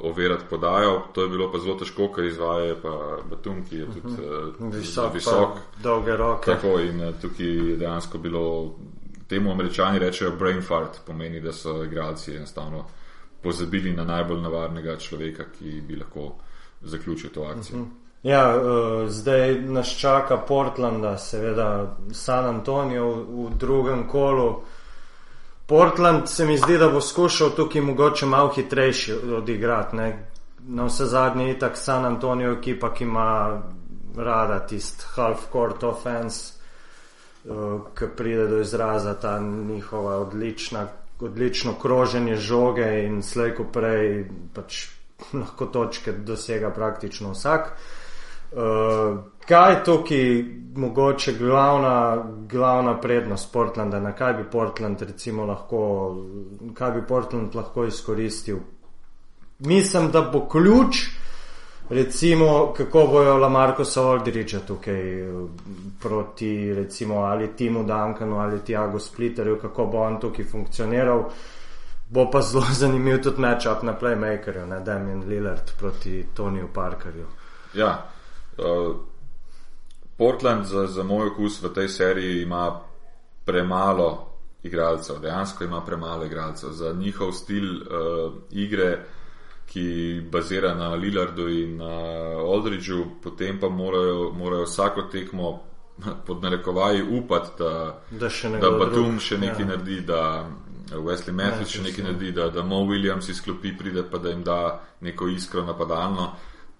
[0.00, 1.02] overati podajo.
[1.12, 4.22] To je bilo pa zelo težko, ker izvaja pa Batum, ki je tudi
[4.58, 6.52] uh, visok, visok dolge roke.
[6.52, 8.74] Tako in uh, tukaj je dejansko bilo.
[9.28, 12.84] Temu američani rečejo brain fart, pomeni, da so igralci enostavno
[13.42, 16.34] pozabili na najbolj navarnega človeka, ki bi lahko
[16.82, 17.76] zaključil to akcijo.
[17.76, 17.90] Uh mhm.
[17.90, 18.08] -huh.
[18.22, 24.62] Ja, uh, zdaj nas čaka Portland, seveda San Antonijo v, v drugem kolu.
[25.66, 29.96] Portland se mi zdi, da bo skušal tukaj mogoče malo hitrejši odigrati.
[29.96, 30.28] Ne?
[30.66, 33.62] Na vse zadnje je tak San Antonijo ekipa, ki ima
[34.16, 36.54] rada tist half-court offense,
[37.44, 40.86] uh, ki pride do izraza ta njihova odlična
[41.20, 44.86] odlično kroženje žoge in slej ko prej pač
[45.32, 47.72] lahko točke dosega praktično vsak.
[48.52, 50.44] Uh, kaj je tukaj
[50.76, 55.80] mogoče glavna, glavna prednost Portlanda, na kaj bi Portland recimo lahko,
[56.74, 58.58] kaj bi Portland lahko izkoristil?
[59.58, 60.96] Mislim, da bo ključ,
[61.90, 65.46] recimo, kako bojo Lamarko Soldriča tukaj eh,
[66.00, 71.24] proti recimo ali Timu Duncanu ali Tiago Splitterju, kako bo on tukaj funkcioniral.
[72.10, 77.26] Bo pa zelo zanimiv tudi matchup na playmakerju, ne Damien Lillard proti Toniju Parkerju.
[77.74, 78.10] Ja,
[78.58, 78.96] uh,
[80.18, 82.80] Portland za, za moj okus v tej seriji ima
[83.44, 84.28] premalo
[84.62, 89.04] igralcev, dejansko ima premalo igralcev za njihov stil uh, igre
[89.68, 91.92] ki bazira na Lillardu in na
[92.40, 95.60] Aldridgeu, potem pa morajo, morajo vsako tekmo
[96.26, 98.28] pod narekovaji upati, da, da,
[98.60, 99.68] da Batum še nekaj ja.
[99.68, 100.20] naredi, da
[100.96, 102.10] Wesley Matthews še nekaj ja.
[102.10, 104.58] naredi, da, da Mo Williams izklopi, pride pa da jim da
[105.00, 106.30] neko iskro napadalno.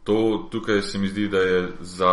[0.09, 2.13] To tukaj se mi zdi, da je za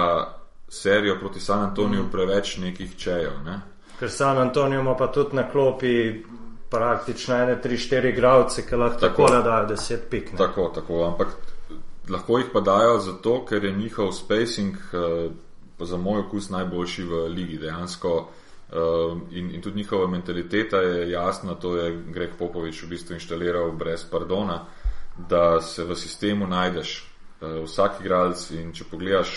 [0.67, 2.11] serijo proti San Antoniju mm.
[2.11, 3.39] preveč nekih čejev.
[3.45, 3.59] Ne?
[3.99, 6.23] Ker San Antonijo ima pa tudi na klopi
[6.75, 10.31] praktično ene, tri, štiri gradce, ki lahko tako da dajo deset pik.
[10.33, 10.37] Ne?
[10.37, 11.35] Tako, tako, ampak
[12.09, 15.31] lahko jih pa dajo zato, ker je njihov spacing, uh,
[15.79, 18.15] za moj okus, najboljši v ligi dejansko.
[18.65, 23.71] Uh, in, in tudi njihova mentaliteta je jasna, to je Greg Popovič v bistvu inštaliral
[23.71, 24.65] brez pardona,
[25.29, 26.95] da se v sistemu najdeš
[27.41, 29.35] uh, vsak igralec in če pogledaš,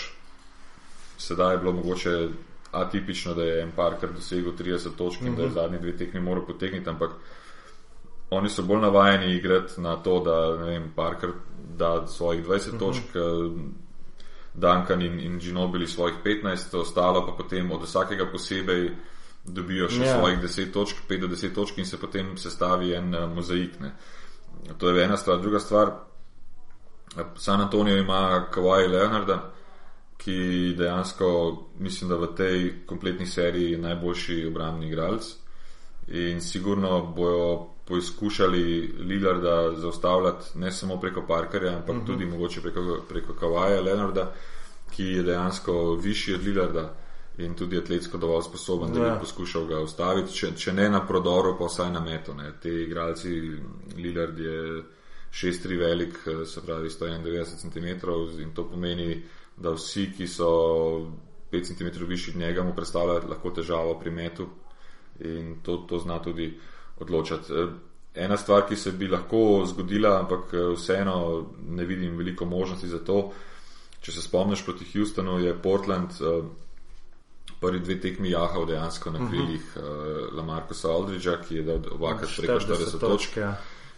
[1.17, 2.15] sedaj je bilo mogoče
[2.71, 5.35] atipično, da je en parkrat dosegel 30 točk in mm -hmm.
[5.35, 5.55] da je mhm.
[5.55, 7.11] zadnji dve tekmi moral potegniti, ampak
[8.29, 11.35] oni so bolj navajeni igrati na to, da ne vem, parkrat
[11.77, 12.79] da svojih 20 mm -hmm.
[12.79, 13.03] točk.
[14.53, 18.91] Duncan in, in Ginobili svojih 15, ostalo pa potem od vsakega posebej
[19.45, 20.05] dobijo še yeah.
[20.05, 20.19] Ja.
[20.19, 23.79] svojih 10 točk, 5 do 10 točk in se potem sestavi en uh, mozaik.
[23.79, 23.93] Ne.
[24.77, 25.39] To je ena stvar.
[25.41, 25.91] Druga stvar,
[27.35, 29.51] San Antonijo ima Kawhi Leonarda,
[30.19, 35.35] ki dejansko mislim, da v tej kompletni seriji je najboljši obrambni igralec.
[36.07, 42.03] In sigurno bojo poizkušali Lillarda zaustavljati ne samo preko Parkerja, ampak uh mhm.
[42.03, 42.07] -huh.
[42.07, 44.33] tudi mogoče preko, preko Kawaja Leonarda,
[44.95, 46.95] ki je dejansko višji od Lillarda
[47.37, 49.19] in tudi atletsko dovolj sposoben, da bi ja.
[49.19, 52.33] poskušal ga ustaviti, če, če ne na prodoru, pa vsaj na metu.
[52.33, 52.51] Ne.
[52.61, 53.29] Te igralci,
[53.97, 54.83] Lillard je
[55.31, 57.87] 6-3 velik, se pravi 191 cm
[58.41, 59.23] in to pomeni,
[59.59, 60.49] da vsi, ki so
[61.51, 64.47] 5 cm višji od njega, mu predstavljajo lahko težavo pri metu
[65.19, 66.59] in to, to zna tudi
[66.99, 67.53] odločati.
[68.15, 73.31] Ena stvar, ki se bi lahko zgodila, ampak vseeno ne vidim veliko možnosti za to.
[74.01, 76.15] Če se spomniš proti Houstonu, je Portland
[77.59, 79.29] prvi dve tekmi jahal dejansko na mhm.
[79.29, 80.27] krilih uh -huh.
[80.27, 83.37] uh, Lamarcusa Aldridgea, ki je dal obakrat preko 40 točk.
[83.37, 83.55] Ja.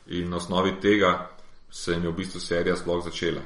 [0.07, 1.29] In na osnovi tega
[1.69, 3.41] se jim je v bistvu serija sploh začela.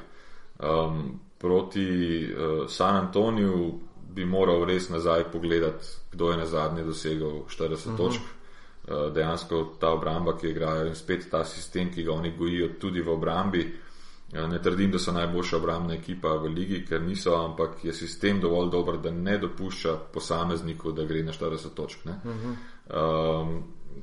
[0.58, 1.88] Um, proti
[2.24, 3.80] uh, San Antoniju
[4.14, 7.96] bi moral res nazaj pogledati, kdo je na zadnje dosegel 40 uh -huh.
[7.96, 8.20] točk.
[8.20, 13.00] Uh, dejansko ta obramba, ki igrajo in spet ta sistem, ki ga oni gojijo tudi
[13.00, 13.74] v obrambi.
[14.32, 18.40] Ja, ne trdim, da so najboljša obrambna ekipa v ligi, ker niso, ampak je sistem
[18.40, 21.98] dovolj dober, da ne dopušča posamezniku, da gre na 40 točk.
[22.04, 22.54] Uh -huh.
[23.40, 23.62] um,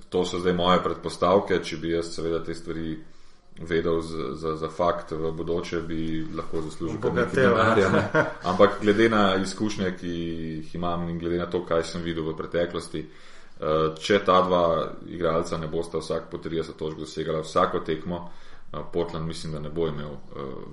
[0.10, 2.98] to so zdaj moje predpostavke, če bi jaz seveda te stvari
[3.60, 7.90] vedel za, za, za fakt, v bodoče bi lahko zaslužil nekaj denarja.
[8.50, 12.38] Ampak glede na izkušnje, ki jih imam in glede na to, kaj sem videl v
[12.38, 14.66] preteklosti, uh, če ta dva
[15.08, 18.30] igralca ne bosta vsak po 30 točk dosegala vsako tekmo,
[18.94, 20.16] Portland mislim, da ne bo imel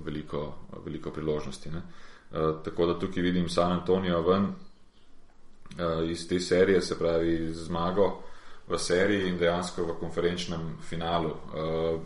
[0.05, 0.53] veliko,
[0.85, 1.69] veliko priložnosti.
[1.69, 1.81] Ne.
[2.63, 4.47] Tako da tukaj vidim San Antonijo ven
[6.09, 8.23] iz te serije, se pravi zmago
[8.71, 11.33] v seriji in dejansko v konferenčnem finalu.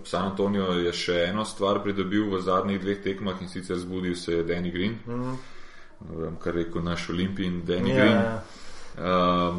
[0.04, 4.34] San Antonijo je še eno stvar pridobil v zadnjih dveh tekmah in sicer zbudil se
[4.34, 6.38] je Danny Green, mm -hmm.
[6.40, 7.98] kar rekel naš Olimpij in Danny yeah.
[7.98, 8.24] Ja, Green.
[8.24, 8.44] Ja.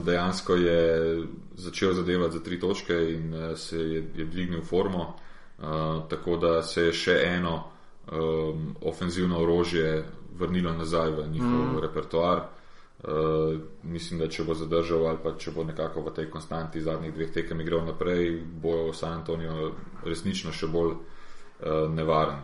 [0.05, 1.23] Dejansko je
[1.55, 5.16] začel zadevati za tri točke in se je, je dvignil formo.
[5.59, 7.64] Uh, tako da se je še eno
[8.12, 10.05] um, ofenzivno orožje
[10.38, 11.79] vrnilo nazaj v njihov mm.
[11.81, 12.42] repertoar.
[13.07, 17.12] Uh, mislim, da če bo zadržal ali pa če bo nekako v tej konstanti zadnjih
[17.14, 19.71] dveh tekem igral naprej, bo San Antonijo
[20.03, 22.42] resnično še bolj uh, nevaren.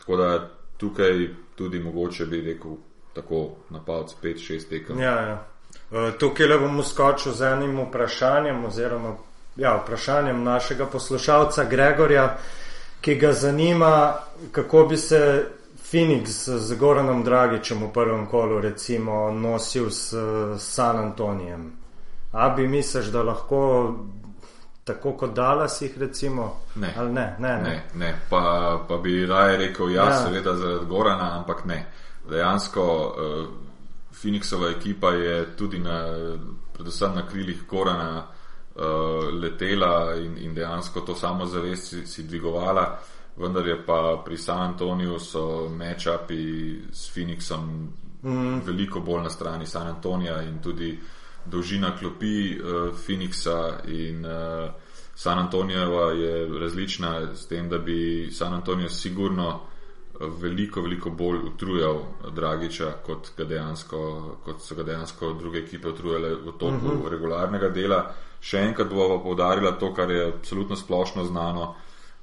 [0.00, 0.30] Tako da
[0.76, 2.80] tukaj tudi mogoče bi rekel
[3.14, 4.98] tako napad 5-6 tekem.
[4.98, 5.38] Ja, ja.
[5.90, 9.14] Uh, tukaj le bom skočil z enim vprašanjem oziroma
[9.56, 12.36] ja, vprašanjem našega poslušalca Gregorja,
[13.00, 14.14] ki ga zanima,
[14.52, 15.46] kako bi se
[15.90, 20.14] Phoenix z Goranom Dragičem v prvem kolu recimo nosil s
[20.58, 21.72] San Antonijem.
[22.32, 23.94] A bi misliš, da lahko
[24.84, 26.60] tako kot Dallas jih recimo?
[26.74, 27.58] Ne, ne, ne, ne.
[27.62, 28.14] ne, ne.
[28.30, 30.16] Pa, pa bi raje rekel, ja, ja.
[30.16, 31.86] seveda zaradi Gorana, ampak ne.
[32.30, 33.46] Dejansko uh,
[34.22, 36.02] Phoenixova ekipa je tudi na,
[36.72, 38.26] predvsem na krilih Gorana
[38.74, 38.82] uh,
[39.42, 42.98] letela in, in dejansko to samo zavest si, si dvigovala,
[43.36, 47.88] vendar je pa pri San Antoniju so matchupi s Phoenixom
[48.22, 48.60] mm.
[48.64, 50.98] veliko bolj na strani San Antonija in tudi
[51.44, 54.70] dolžina klopi uh, Phoenixa in uh,
[55.14, 59.60] San Antonijeva je različna s tem, da bi San Antonijo sigurno
[60.20, 61.98] veliko, veliko bolj utrujal
[62.34, 66.86] Dragiča, kot, dejansko, kot so ga dejansko druge ekipe utrujale v toku mhm.
[66.86, 67.08] -huh.
[67.10, 68.14] regularnega dela.
[68.40, 71.74] Še enkrat bova povdarila to, kar je absolutno splošno znano.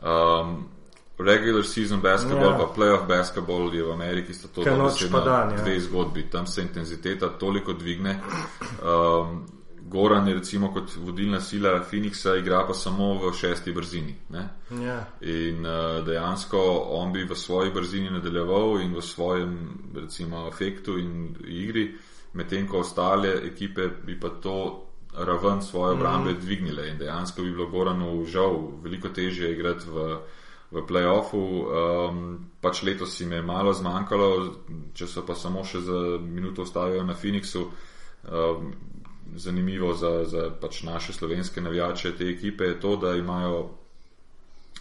[0.01, 0.69] Um,
[1.17, 2.57] regular season basketball, ja.
[2.57, 5.51] pa playoff basketball je v Ameriki sta to ja.
[5.57, 6.29] dve zgodbi.
[6.29, 8.19] Tam se intenziteta toliko dvigne.
[8.83, 9.45] Um,
[9.93, 14.15] Goran je recimo kot vodilna sila Phoenixa, igra pa samo v šesti brzini.
[14.33, 15.05] Ja.
[15.21, 19.53] In uh, dejansko on bi v svoji brzini nadaljeval in v svojem
[19.95, 21.91] recimo efektu in igri,
[22.33, 26.41] medtem ko ostale ekipe bi pa to raven svoje obrambe mm -hmm.
[26.41, 30.17] dvignile in dejansko bi bilo Goranu žal veliko težje igrati v,
[30.73, 31.39] v playoffu.
[31.39, 32.23] Um,
[32.61, 34.29] pač letos jim je malo zmanjkalo,
[34.93, 37.67] če so pa samo še za minuto ostavili na Phoenixu.
[38.23, 38.73] Um,
[39.35, 43.69] zanimivo za, za pač naše slovenske navijače te ekipe je to, da imajo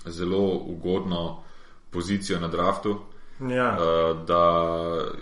[0.06, 1.42] zelo ugodno
[1.90, 2.96] pozicijo na draftu.
[3.40, 3.74] Ja.
[3.74, 4.44] Uh, da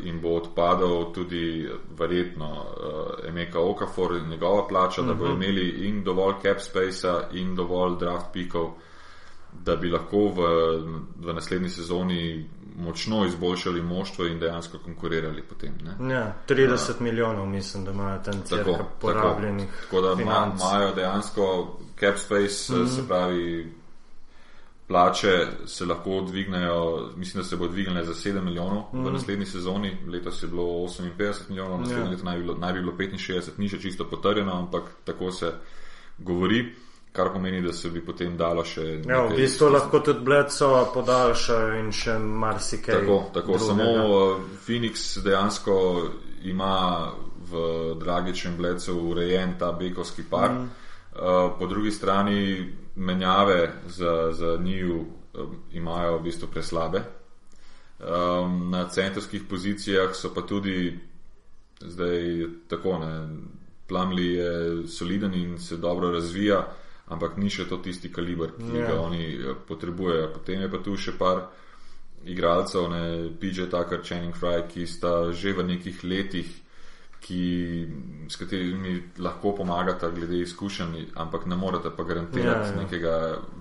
[0.05, 5.11] jim bo odpadal tudi, verjetno, uh, Emeka Okafor in njegova plača, uh -huh.
[5.11, 5.43] da bo mhm.
[5.43, 8.71] imeli in dovolj cap spacea in dovolj draft pikov,
[9.65, 10.49] da bi lahko v,
[11.21, 15.75] v naslednji sezoni močno izboljšali moštvo in dejansko konkurirali potem.
[16.11, 19.69] Ja, 30 uh, milijonov, mislim, da imajo tam celo porabljenih.
[19.69, 22.97] Tako, tako da imajo dejansko cap space, uh -huh.
[22.97, 23.73] se pravi
[24.91, 28.99] plače se lahko dvignejo, mislim, da se bo dvignile za 7 milijonov mm.
[28.99, 29.13] v mhm.
[29.13, 29.97] naslednji sezoni.
[30.09, 32.11] Letos je bilo 58 milijonov, naslednje ja.
[32.11, 35.53] leto naj bi, bilo, naj bi bilo 65, ni še čisto potrjeno, ampak tako se
[36.19, 36.75] govori.
[37.13, 38.85] Kar pomeni, da se bi potem dalo še.
[39.03, 43.01] Ja, v bistvu lahko tudi Bledsova podaljša in še marsikaj.
[43.01, 43.59] Tako, tako.
[43.59, 45.75] samo uh, Phoenix dejansko
[46.47, 47.11] ima
[47.51, 50.53] v Dragičem Bledsovu urejen ta bekovski par.
[50.53, 50.71] Mm.
[51.11, 55.01] Uh, po drugi strani menjave za, za njiju
[55.35, 57.03] um, imajo v bistvu preslabe.
[58.01, 60.99] Um, na centrskih pozicijah so pa tudi
[61.81, 63.29] zdaj tako, ne,
[63.91, 66.67] Plamli je soliden in se dobro razvija,
[67.11, 68.87] ampak ni še to tisti kaliber, ki yeah.
[68.87, 69.03] ga ja.
[69.03, 70.31] oni eh, potrebujejo.
[70.39, 71.45] Potem je pa tu še par
[72.25, 73.05] igralcev, ne,
[73.41, 76.51] PJ Tucker, Channing Fry, ki sta že v nekih letih
[77.21, 77.87] ki,
[78.29, 82.83] s katerimi lahko pomagate, glede izkušenj, ampak ne morete pa garantirati ja, ja.
[82.83, 83.15] nekega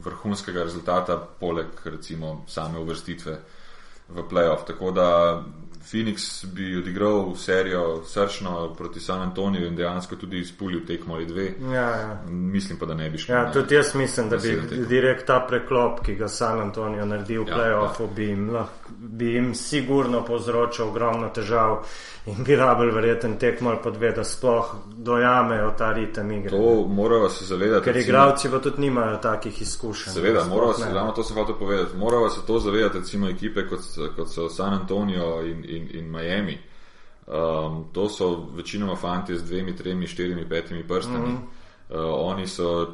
[0.03, 3.39] vrhunskega rezultata, poleg recimo same uvrstitve
[4.09, 4.65] v playoff.
[4.67, 5.09] Tako da
[5.81, 11.53] Phoenix bi odigral serijo srčno proti San Antoniju in dejansko tudi izpulil tekmo ali dve.
[11.73, 12.21] Ja, ja.
[12.27, 13.35] Mislim pa, da ne bi šlo.
[13.35, 17.49] Ja, tudi jaz mislim, da bi direkt ta preklop, ki ga San Antonijo naredil v
[17.49, 18.09] ja, playoffu, ja.
[18.15, 18.51] bi, jim,
[18.97, 21.83] bi jim sigurno povzročal ogromno težav
[22.25, 26.49] in bi rabili verjeten tekmo ali pa dve, da sploh dojamejo ta ritem igre.
[26.49, 27.83] To morajo se zavedati.
[27.83, 30.13] Ker igravci pa tudi nimajo takih izkušenj.
[30.13, 33.79] Seveda, morajo se, ravno to se hoče povedati, morajo se to zavedati, recimo ekipe kot,
[34.15, 36.57] kot so San Antonijo in, in, in Miami.
[37.27, 41.29] Um, to so večinoma fanti z dvemi, tremi, štirimi, petimi prstami.
[41.29, 41.95] Mm -hmm.
[41.95, 42.93] uh, oni so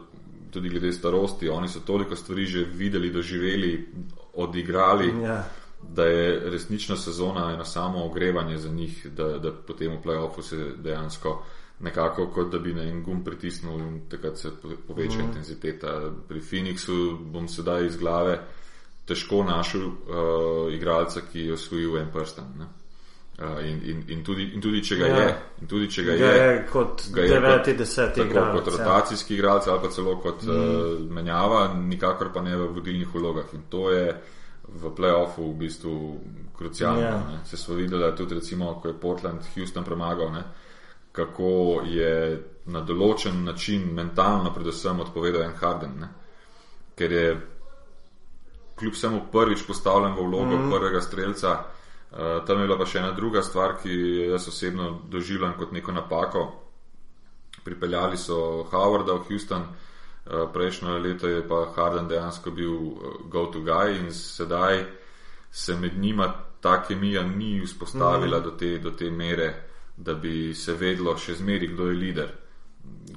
[0.51, 3.87] tudi glede starosti, oni so toliko stvari že videli, doživeli,
[4.33, 5.11] odigrali.
[5.11, 5.23] Yeah.
[5.23, 5.43] Ja
[5.89, 10.71] da je resnična sezona eno samo ogrevanje za njih, da, da potem v playoffu se
[10.77, 11.43] dejansko
[11.79, 14.49] nekako kot da bi na en gum pritisnil in takrat se
[14.87, 15.21] poveča mm.
[15.21, 16.11] intenziteta.
[16.27, 18.39] Pri Phoenixu bom sedaj iz glave
[19.05, 22.65] težko našel uh, igralca, ki je osvojil en prsten.
[23.35, 25.17] Uh, in, in, in, tudi, in tudi, če ga ja.
[25.19, 28.77] je, in tudi, če ga, ga je, je kot deveti, deseti, igralec, kot ja.
[28.77, 29.37] rotacijski ja.
[29.37, 30.55] igralec ali pa celo kot mm.
[30.55, 33.53] uh, menjava, nikakor pa ne v vodilnih vlogah.
[33.53, 34.07] In to je
[34.65, 35.95] v playoffu v bistvu
[36.57, 37.01] krucialno.
[37.01, 37.43] Yeah.
[37.45, 40.43] Se smo videli tudi, recimo, ko je Portland Houston premagal, ne?
[41.15, 46.09] kako je na določen način mentalno, predvsem, odpovedal en Harden, ne?
[46.95, 47.27] ker je
[48.75, 50.71] kljub vsemu prvič postavljen v vlogo mm -hmm.
[50.71, 51.51] prvega streljca.
[52.11, 53.89] Uh, tam je bila pa še ena druga stvar, ki
[54.31, 56.53] jaz osebno doživljam kot neko napako.
[57.63, 59.67] Pripeljali so Howarda v Houston, uh,
[60.25, 64.85] Eh, prejšnjo leto je pa Harden dejansko bil eh, go-to guy in sedaj
[65.51, 68.43] se med njima ta kemija ni vzpostavila mm.
[68.43, 69.53] do, te, do te mere,
[69.97, 72.31] da bi se vedlo še zmeri, kdo je lider.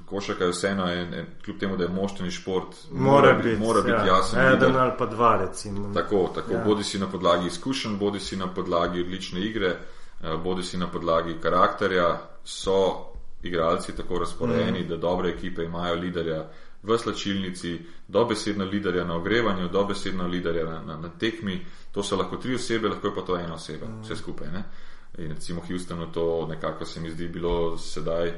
[0.07, 3.81] Košaka je vseeno, en, en, kljub temu, da je moštveni šport, mora, mora biti, mora
[3.81, 4.41] biti ja, jasen.
[4.41, 5.91] Eden ali pa dva, recimo.
[5.95, 6.65] Tako, tako ja.
[6.65, 10.87] bodi si na podlagi izkušenj, bodi si na podlagi odlične igre, eh, bodi si na
[10.87, 14.89] podlagi karakterja, so igralci tako razporejeni, mm.
[14.89, 16.49] da dobre ekipe imajo liderja
[16.83, 17.79] v slačilnici,
[18.09, 21.67] dobesedno liderja na ogrevanju, dobesedno liderja na, na, na tekmi.
[21.93, 24.03] To so lahko tri osebe, lahko je pa to ena oseba, mm.
[24.03, 24.49] vse skupaj.
[24.53, 24.65] Ne?
[25.19, 28.33] In recimo Houstonu to nekako se mi zdi bilo sedaj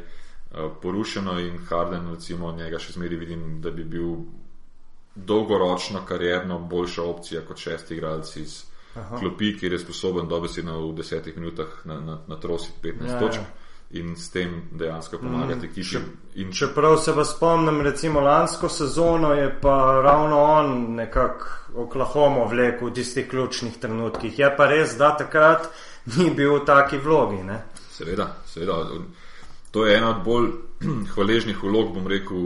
[0.83, 4.17] porušeno in Harden, recimo njega še zmeri vidim, da bi bil
[5.15, 9.19] dolgoročno karjerno boljša opcija kot šesti igralci iz Aha.
[9.19, 13.41] klopi, kjer je sposoben dobesedno v desetih minutah na, na, na trositi 15 ja, točk.
[13.41, 13.61] Ja
[13.91, 15.97] in s tem dejansko pomagati mm, ekipi.
[16.35, 16.53] In...
[16.53, 22.93] Čeprav se vas spomnim, recimo lansko sezono je pa ravno on nekako Oklahomo vlekel v
[22.95, 24.39] tistih ključnih trenutkih.
[24.39, 25.69] Je pa res, da takrat
[26.17, 27.43] ni bil v taki vlogi.
[27.43, 27.63] Ne?
[27.91, 28.79] Seveda, seveda.
[29.71, 30.51] To je ena od bolj
[31.15, 32.39] hvaležnih vlog, bom rekel,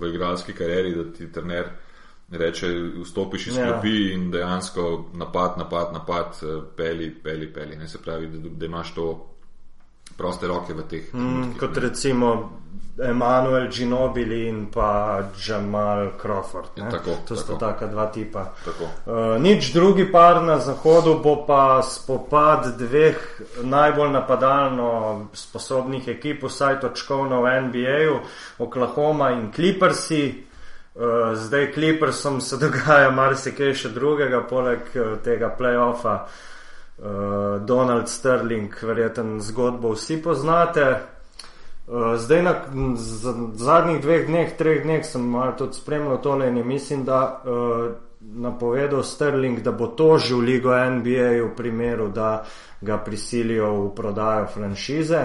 [0.00, 1.70] v, igralski karieri, da ti trener
[2.32, 2.68] reče,
[3.02, 4.14] vstopiš iz klopi ja.
[4.14, 7.76] in dejansko napad, napad, napad, eh, peli, peli, peli.
[7.76, 9.34] Ne se pravi, da, da imaš to
[10.22, 11.14] proste roke v teh.
[11.14, 12.34] Mm, kot recimo
[13.00, 16.76] Emanuel Ginobili in pa Jamal Crawford.
[16.76, 18.52] Ja, tako, to sta taka dva tipa.
[19.06, 23.16] Uh, nič drugi par na zahodu bo pa spopad dveh
[23.64, 24.90] najbolj napadalno
[25.32, 28.20] sposobnih ekip, vsaj točkovno v NBA-ju,
[28.60, 30.44] Oklahoma in Clippersi.
[30.92, 36.14] Uh, zdaj Clippersom se dogaja marsikaj še drugega, poleg uh, tega playoffa.
[36.28, 36.51] uh,
[37.66, 41.00] Donald Sterling, verjeten zgodbo vsi poznate.
[41.86, 42.54] Uh, zdaj, na
[42.96, 47.90] z, zadnjih dveh dneh, treh dneh sem malo tudi spremljal tole in mislim, da uh,
[48.20, 52.44] napovedal Sterling, da bo tožil ligo NBA v primeru, da
[52.80, 55.24] ga prisilijo v prodajo franšize.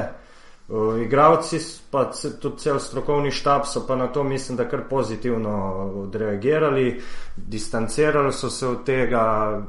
[0.68, 1.60] Uh, igravci,
[1.92, 2.10] pa
[2.42, 5.54] tudi cel strokovni štab so pa na to, mislim, da kar pozitivno
[6.04, 7.02] odreagirali,
[7.38, 9.62] distancirali so se od tega,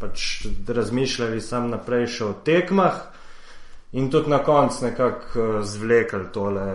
[0.00, 3.00] pač razmišljali sam naprej še o tekmah
[3.92, 6.66] in tudi na koncu nekako uh, zvlekli tole,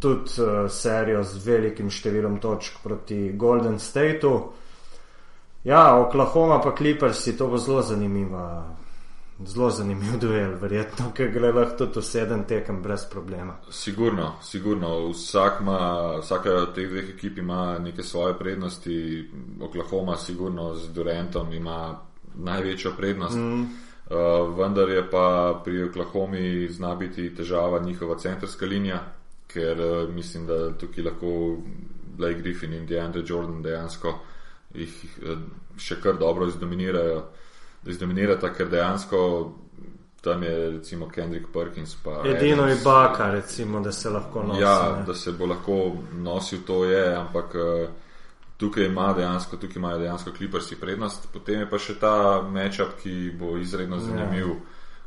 [0.00, 4.38] tudi uh, serijo z velikim številom točk proti Golden Stateu.
[5.64, 8.46] Ja, Oklahoma pa Clippersi, to bo zelo zanimiva
[9.38, 13.56] zelo zanimiv duel, verjetno, ker gre lahko tudi sedem tekem brez problema.
[13.70, 15.08] Sigurno, sigurno.
[15.10, 15.78] Vsak ima,
[16.20, 19.30] vsaka od teh dveh ekip ima neke svoje prednosti.
[19.60, 22.00] Oklahoma, sigurno z Durantom ima
[22.34, 23.36] največjo prednost.
[23.36, 23.62] Mm.
[24.04, 29.00] Uh, vendar je pa pri Oklahomi zna biti težava njihova centrska linija,
[29.46, 31.56] ker uh, mislim, da tukaj lahko
[32.16, 34.18] Blake Griffin in DeAndre Jordan dejansko
[34.74, 35.38] jih uh,
[35.78, 37.24] še kar dobro izdominirajo.
[37.84, 39.20] Da izdominirata, ker dejansko
[40.24, 41.96] tam je recimo Kendrick Perkins.
[42.24, 44.60] Edino je baka, recimo, da se lahko nosi.
[44.60, 45.04] Ja, ne?
[45.06, 47.88] da se bo lahko nosil, to je, ampak uh,
[48.64, 51.28] tukaj ima dejansko, tukaj imajo dejansko kliprsi prednost.
[51.32, 52.14] Potem je pa še ta
[52.48, 54.54] matchup, ki bo izredno zanimiv.
[54.54, 54.60] Ja.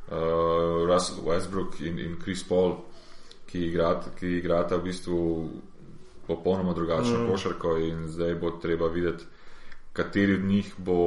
[0.08, 2.78] Uh, Russell Westbrook in, in Chris Paul,
[3.50, 5.18] ki igrata, ki igrata v bistvu
[6.28, 7.32] popolnoma drugačno mm.
[7.32, 9.26] košarko, in zdaj bo treba videti,
[9.98, 11.02] kateri od njih bo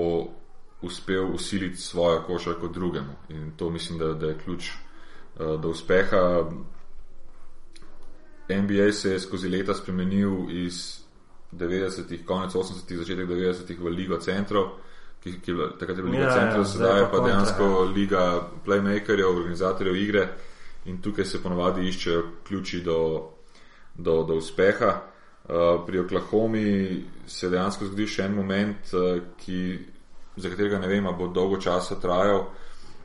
[0.82, 3.14] uspel usiliti svojo košarko drugemu.
[3.28, 6.51] In to mislim, da, da je ključ uh, do uspeha.
[8.51, 11.01] NBA se je skozi leta spremenil iz
[11.53, 14.78] 90-ih, konec 80-ih, začetek 90-ih v Ligo centrov,
[15.22, 17.84] ki, ki je takrat je bila Liga ja, centrov, ja, sedaj pa, pa dejansko kontra,
[17.84, 17.92] ja.
[17.96, 18.24] Liga
[18.64, 20.28] playmakerjev, organizatorjev igre
[20.86, 22.98] in tukaj se ponovadi iščejo ključi do,
[23.94, 24.94] do, do uspeha.
[25.51, 26.66] Uh, pri Oklahomi
[27.26, 29.61] se dejansko zgodi še en moment, uh, ki
[30.36, 32.46] za katerega ne vem, bo dolgo časa trajal.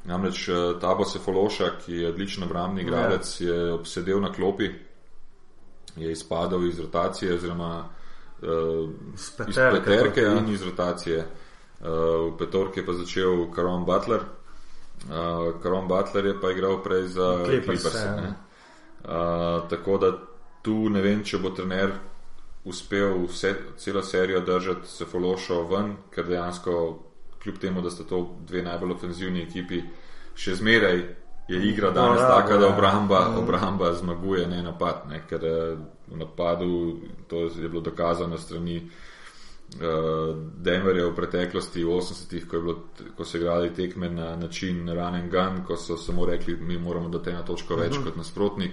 [0.06, 3.54] Namreč eh, Tabo Sefološa, ki je odličen obrambni igralec, ja.
[3.54, 4.70] je obsedel na klopi,
[5.96, 7.90] je izpadel iz rotacije, oziroma
[8.42, 10.38] uh, iz peterke ja.
[10.38, 11.26] in iz rotacije.
[11.80, 11.88] Uh,
[12.34, 14.22] v petorki je pa začel Karon Butler.
[15.10, 17.96] Uh, Karon Butler je pa igral prej za Clippers.
[17.96, 20.12] Uh, tako da
[20.62, 21.92] tu ne vem, če bo trener
[22.66, 27.04] uspel vse, celo serijo držati Sefološo ven, ker dejansko
[27.44, 29.84] kljub temu, da sta to dve najbolj ofenzivni ekipi,
[30.36, 31.04] še zmeraj
[31.48, 32.74] je igra danes no, taka, da ja.
[32.74, 33.38] obramba, mm.
[33.38, 35.06] obramba zmaguje, ne napad.
[35.10, 35.46] Ne, ker
[36.12, 36.98] napadu
[37.28, 38.84] to je bilo dokazano strani uh,
[40.58, 42.76] Denverja v preteklosti, v 80-ih, ko,
[43.18, 47.10] ko so igrali tekme na način run and gun, ko so samo rekli, mi moramo
[47.10, 48.04] dati eno točko več mm -hmm.
[48.04, 48.72] kot nasprotnik.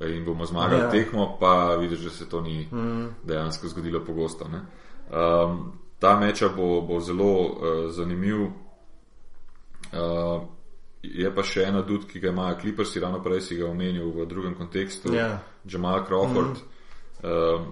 [0.00, 0.90] Eh, in bomo zmagali ja.
[0.90, 3.06] tekmo, pa vidiš, da se to ni mm.
[3.24, 4.44] dejansko zgodilo pogosto.
[4.44, 8.42] Um, ta meča bo, bo zelo uh, zanimiv.
[8.42, 8.50] Uh,
[11.14, 14.26] je pa še ena dud, ki ga imajo Clippers, ravno prej si ga omenil v
[14.26, 15.36] drugem kontekstu, yeah.
[15.36, 15.42] Ja.
[15.64, 16.62] Jamal Crawford.
[17.22, 17.66] Mm uh,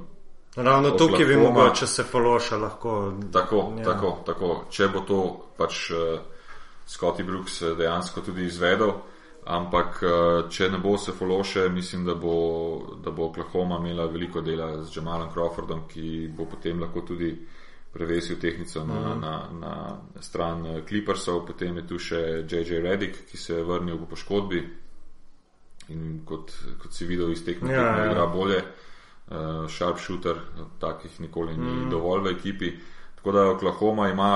[0.56, 2.92] Ravno tukaj bi mogel, če se fološa lahko.
[3.32, 3.84] Tako, ja.
[3.84, 4.50] tako, tako.
[4.70, 5.18] Če bo to
[5.58, 6.20] pač uh,
[6.86, 8.92] Scotty Brooks dejansko tudi izvedel,
[9.50, 10.12] ampak uh,
[10.46, 12.36] če ne bo se fološe, mislim, da bo,
[13.02, 17.63] da bo Oklahoma imela veliko dela z Jamalom Crawfordom, ki bo potem lahko tudi uh,
[17.94, 19.20] prevesil tehnico na, mm.
[19.20, 19.74] na, na
[20.20, 22.82] stran eh, Clippersov, potem je tu še J.J.
[22.82, 24.62] Reddick, ki se je vrnil po poškodbi
[25.94, 26.50] in kot,
[26.82, 28.04] kot si videl iz tehnika, ja, ja.
[28.10, 30.40] igra bolje, uh, sharpshooter,
[30.80, 31.90] takih nikoli ni mm.
[31.92, 32.70] dovolj v ekipi.
[33.18, 34.30] Tako da Oklahoma ima,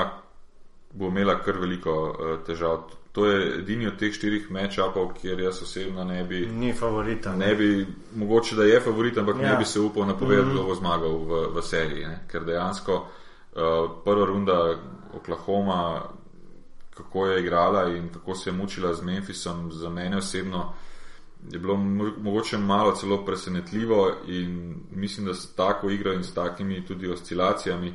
[0.92, 2.90] bo imela kar veliko uh, težav.
[3.16, 6.44] To je edini od teh štirih match-upov, kjer jaz osebno ne bi.
[6.46, 7.32] Ni favorita.
[7.32, 7.86] Ne, ne bi,
[8.20, 9.48] mogoče da je favorit, ampak ja.
[9.48, 10.68] ne bi se upal napovedati, da mm.
[10.68, 12.04] bo zmagal v, v seriji.
[12.06, 12.20] Ne?
[12.28, 13.26] Ker dejansko uh, Eh,
[14.04, 14.78] prva runda
[15.14, 16.02] Oklahoma,
[16.90, 20.72] kako je igrala in kako se je mučila z Memphisom, za mene osebno
[21.52, 21.76] je bilo
[22.18, 27.94] mogoče malo celo presenetljivo in mislim, da s tako igro in s takimi tudi oscilacijami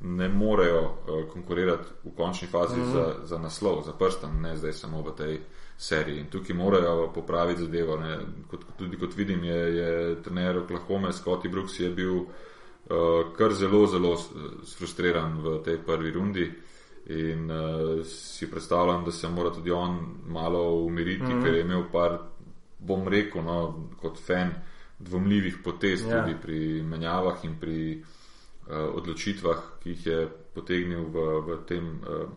[0.00, 2.92] ne morejo uh, konkurirati v končni fazi mm -hmm.
[2.92, 5.40] za, za naslov, za prstan, ne zdaj samo v tej
[5.76, 6.20] seriji.
[6.20, 8.02] In tukaj morajo popraviti zadevo.
[8.50, 12.24] Kot, tudi kot vidim, je, je trener Oklahoma, Scotty Brooks je bil
[12.90, 14.16] uh, kar zelo, zelo
[14.78, 16.50] frustriran v tej prvi rundi.
[17.10, 21.44] In uh, si predstavljam, da se mora tudi on malo umiriti, mm -hmm.
[21.44, 22.18] ker je imel par,
[22.78, 24.50] bom rekel, no, kot fan,
[24.98, 26.10] dvomljivih potez yeah.
[26.10, 26.24] Ja.
[26.24, 28.02] tudi pri menjavah in pri
[28.68, 32.28] uh, odločitvah, ki jih je potegnil v, v tem uh,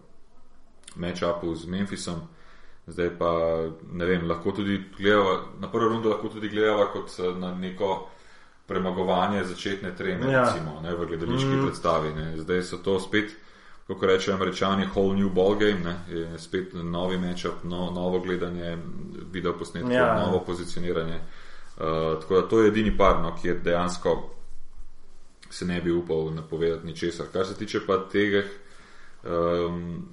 [0.96, 2.22] match-upu z Memphisom.
[2.88, 3.32] zdaj pa
[3.92, 8.10] ne vem, lahko tudi gledava, na prvo rundo lahko tudi gledava kot na neko
[8.68, 10.44] premagovanje začetne treme, ja.
[10.46, 11.64] recimo, ne, v gledališki mm.
[11.66, 12.14] predstavi.
[12.16, 12.28] Ne.
[12.38, 13.34] Zdaj so to spet,
[13.88, 18.78] kako rečejo američani, whole new ball game, ne, je spet novi matchup, no, novo gledanje,
[19.32, 20.14] video posnetkov, ja.
[20.26, 21.20] novo pozicioniranje.
[21.74, 24.30] Uh, tako da to je edini par, no, kjer dejansko
[25.54, 27.26] se ne bi upal napovedati ničesar.
[27.34, 28.46] Kar se tiče pa teh
[29.24, 30.06] um,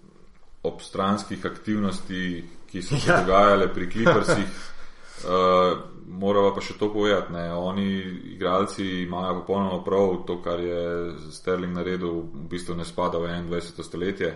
[0.62, 3.20] obstranskih aktivnosti, ki so se ja.
[3.20, 4.44] dogajale pri Clippersih,
[5.24, 5.78] uh,
[6.10, 7.32] moramo pa še to povedati.
[7.32, 7.48] Ne.
[7.54, 7.88] Oni,
[8.34, 13.82] igralci, imajo popolnoma prav to, kar je Sterling naredil, v bistvu ne spada v 21.
[13.82, 14.34] stoletje.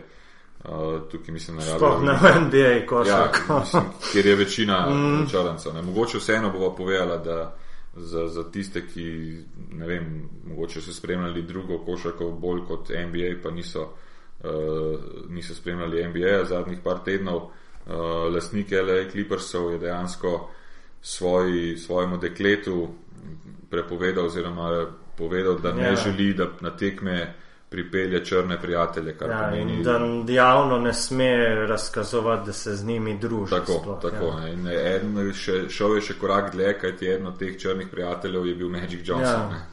[0.65, 3.29] Uh, tukaj mislim, da je to na NBA, kot ja,
[4.13, 5.27] kjer je večina mm.
[5.29, 5.77] črncev.
[5.85, 7.53] Mogoče vseeno bova povedala, da
[7.97, 9.05] za, za tiste, ki
[9.77, 10.09] ne vem,
[10.47, 13.91] mogoče so spremljali drugo košarko bolj kot NBA, pa niso,
[14.41, 14.49] uh,
[15.29, 17.51] niso spremljali NBA zadnjih par tednov.
[17.85, 19.05] Uh, lasnik L.A.
[19.11, 20.49] Clippersov je dejansko uh,
[21.05, 22.89] svoj, svojemu dekletu
[23.71, 24.87] prepovedal, oziroma
[25.17, 25.97] povedal, da ne ja.
[25.97, 27.35] želi, da na tekme
[27.69, 29.17] pripelje črne prijatelje.
[29.21, 29.83] Ja, pomeni,
[30.25, 33.51] da javno ne sme razkazovati, da se z njimi druži.
[33.51, 34.49] Tako, sploh, tako ja.
[34.49, 38.55] in en, še, šel je še korak dlje, kajti eden od teh črnih prijateljev je
[38.55, 39.53] bil Magic Johnson.
[39.53, 39.67] Ja.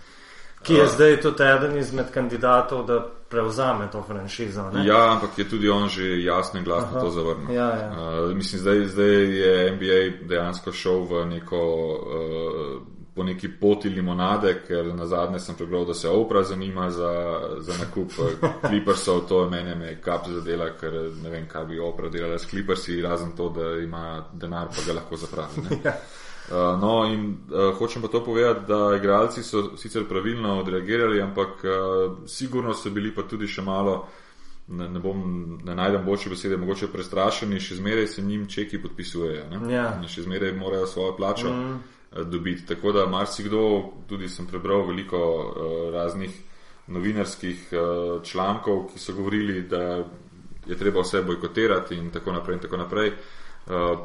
[0.63, 2.99] Ki je uh, zdaj tudi eden izmed kandidatov, da
[3.31, 4.71] prevzame to franšizo.
[4.73, 4.85] Ne?
[4.85, 7.55] Ja, ampak je tudi on že jasno in glasno to zavrnil.
[7.55, 7.91] Ja, ja.
[7.91, 11.61] uh, mislim, zdaj, zdaj je NBA dejansko šel v neko.
[12.05, 12.81] Uh,
[13.15, 17.11] Po neki poti limonade, ker na zadnje sem prebral, da se Opra zanima za,
[17.59, 18.11] za nakup
[18.69, 22.47] klipersov, to je meni me kap zadela, ker ne vem, kaj bi Opra delala s
[22.47, 25.59] klipersi, razen to, da ima denar, pa ga lahko zapravi.
[25.83, 25.91] Uh,
[26.51, 32.27] no, in uh, hočem pa to povedati, da igralci so sicer pravilno odreagirali, ampak uh,
[32.27, 34.07] sigurno so bili pa tudi še malo,
[34.67, 35.21] ne, ne, bom,
[35.63, 39.45] ne najdem boljše besede, mogoče prestrašeni, še zmeraj se njim čeki podpisujejo.
[39.71, 39.85] Ja.
[40.07, 41.75] Še zmeraj morajo svojo plačo mm.
[41.75, 42.65] uh, dobiti.
[42.73, 43.61] Tako da marsikdo,
[44.09, 46.33] tudi sem prebral veliko uh, raznih
[46.91, 50.01] novinarskih uh, člankov, ki so govorili, da
[50.67, 52.59] je treba vse bojkotirati in tako naprej.
[52.59, 53.13] In tako naprej.
[53.15, 53.40] Eh,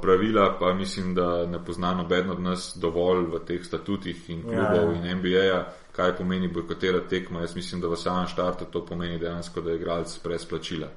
[0.02, 4.92] pravila pa mislim, da ne pozna noben od nas dovolj v teh statutih in klubov
[4.92, 4.96] ja.
[4.96, 7.40] in NBA-ja, kaj pomeni bojkotirati tekmo.
[7.40, 10.88] Jaz mislim, da v samem štartu to pomeni dejansko, da je igralec brez plačila.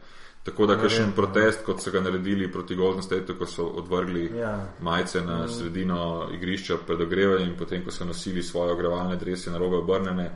[0.43, 1.15] Tako da, kakšen ja.
[1.15, 4.53] protest, kot so ga naredili proti Golden State, ko so odvrgli ja.
[4.81, 5.49] majice na mm.
[5.49, 10.31] sredino igrišča pred ogrevanjem in potem, ko so nosili svoje ogrevalne drese na robe obrnjene,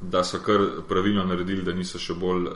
[0.00, 2.48] da so kar pravilno naredili, da niso še bolj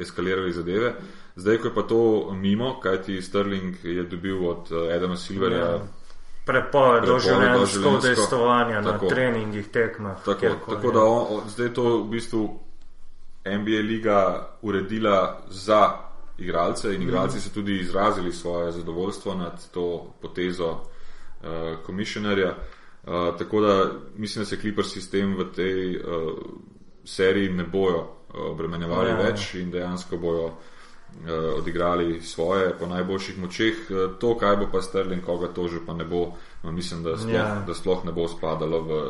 [0.00, 0.94] eskalirali zadeve.
[1.36, 5.58] Zdaj, ko je pa to mimo, kajti Sterling je dobil od eh, Silverja.
[5.58, 5.80] Ja.
[6.46, 10.24] Prepoved doživljenjsko udejstovanja na treningih tekmah.
[10.24, 12.60] Tako, tako da on, zdaj je to v bistvu
[13.44, 15.92] NBA liga uredila za
[16.38, 17.40] igralce in igralci mm.
[17.40, 20.78] so tudi izrazili svoje zadovoljstvo nad to potezo
[21.86, 22.48] komisionarja.
[22.48, 26.04] Uh, Uh, tako da mislim, da se Clipper sistem v tej uh,
[27.04, 30.52] seriji ne bojo obremenjevali ja, več in dejansko bojo uh,
[31.58, 33.74] odigrali svoje po najboljših močeh.
[33.88, 37.34] Uh, to, kaj bo pa Sterling, koga toži, pa ne bo, no, mislim, da sploh,
[37.34, 37.64] ja.
[37.66, 39.02] da sploh ne bo spadalo v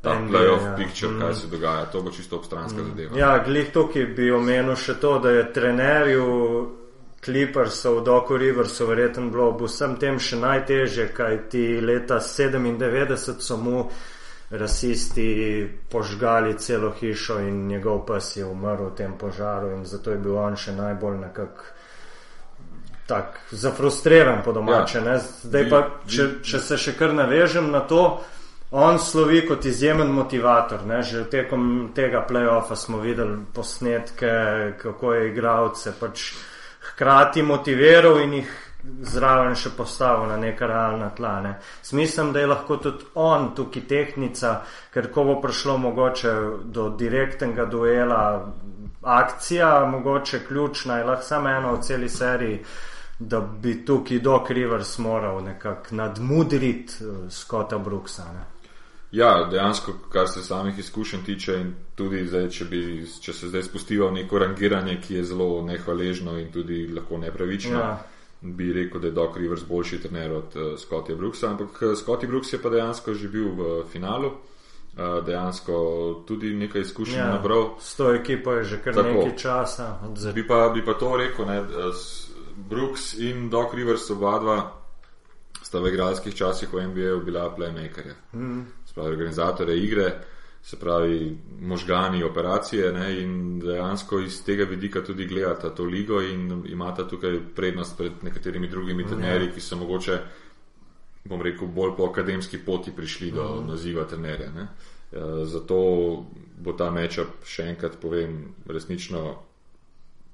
[0.00, 0.74] ta playoff ja.
[0.76, 1.34] picture, kaj mm.
[1.34, 1.84] se dogaja.
[1.84, 2.86] To bo čisto obstranska mm.
[2.88, 3.18] zadeva.
[3.18, 6.28] Ja, glih tukaj bi omenil še to, da je trenerju
[7.24, 13.56] Clippersov, Doku Riversu, verjetno bilo v vsem tem še najtežje, kaj ti leta 97 so
[13.56, 13.88] mu
[14.50, 20.18] rasisti požgali celo hišo in njegov pes je umrl v tem požaru in zato je
[20.18, 21.64] bil on še najbolj nekak
[23.08, 25.00] tak zafrustriran po domače.
[25.04, 25.18] Ja.
[25.18, 28.20] Zdaj pa, če, če se še kar navežem na to,
[28.70, 30.84] on slovi kot izjemen motivator.
[30.86, 31.00] Ne?
[31.02, 34.32] Že tekom tega playoffa smo videli posnetke,
[34.82, 36.34] kako je igralce pač
[36.92, 38.56] hkrati motiviral in jih
[39.02, 41.34] zraven še postavil na neka realna tla.
[41.40, 41.54] Ne.
[41.82, 44.52] Smislim, da je lahko tudi on tukaj tehnica,
[44.94, 46.34] ker ko bo prišlo mogoče
[46.64, 48.20] do direktnega duela,
[49.02, 52.62] akcija, mogoče ključna, je lahko samo ena v celi seriji.
[53.18, 58.28] Da bi tukaj Doc Rivers moral nekako nadmudriti uh, Scotta Brooksa.
[58.32, 58.44] Ne.
[59.10, 62.80] Ja, dejansko, kar se samih izkušenj tiče, in tudi zdaj, če, bi,
[63.20, 67.78] če se zdaj spustijo v neko rangiranje, ki je zelo nehvaležno in tudi lahko nepravično,
[67.78, 67.94] ja.
[68.42, 71.54] bi rekel, da je Doc Rivers boljši trener od uh, Scottija Brooksa.
[71.54, 75.78] Ampak uh, Scotty Brooks je pa dejansko že bil v finalu, uh, dejansko
[76.28, 77.78] tudi nekaj izkušenj ja, nabral.
[77.80, 79.08] S to ekipo je že kar Tako.
[79.08, 79.88] nekaj časa.
[80.34, 81.64] Bi pa, bi pa to rekel, ne,
[82.68, 84.58] Brooks in Doc Rivers oba dva
[85.62, 88.14] sta v igralskih časih v NBA-u bila playmakerja.
[88.36, 90.10] Mm pravi, organizatore igre.
[90.62, 96.64] se pravi, možgani operacije ne, in dejansko iz tega vidika tudi gledata to ligo in
[96.66, 99.08] imata tukaj prednost pred nekaterimi drugimi ja.
[99.08, 100.18] trenerji, ki so mogoče,
[101.24, 103.70] bom rekel, bolj po akademski poti prišli do mhm.
[103.70, 104.50] naziva trenerja.
[104.52, 104.66] Ne.
[105.12, 105.78] Ja, zato
[106.58, 109.38] bo ta mečap, še enkrat povem, resnično,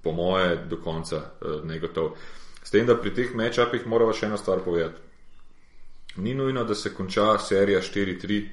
[0.03, 2.17] po moje, do konca uh, negotov.
[2.63, 5.01] S tem, da pri teh mečapih moramo še eno stvar povedati.
[6.17, 8.45] Ni nujno, da se konča serija 4-3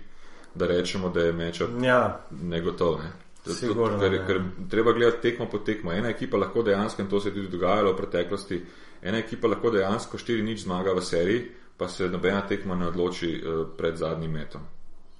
[0.55, 2.19] da rečemo, da je meč ja.
[2.41, 2.99] negotov.
[2.99, 3.11] Ne.
[3.53, 5.91] Sigurno, ker, ker treba gledati tekmo po tekmo.
[5.91, 8.61] Ena ekipa lahko dejansko, in to se je tudi dogajalo v preteklosti,
[9.01, 11.47] ena ekipa lahko dejansko 4-0 zmaga v seriji,
[11.77, 14.61] pa se nobena tekma ne odloči uh, pred zadnjim metom.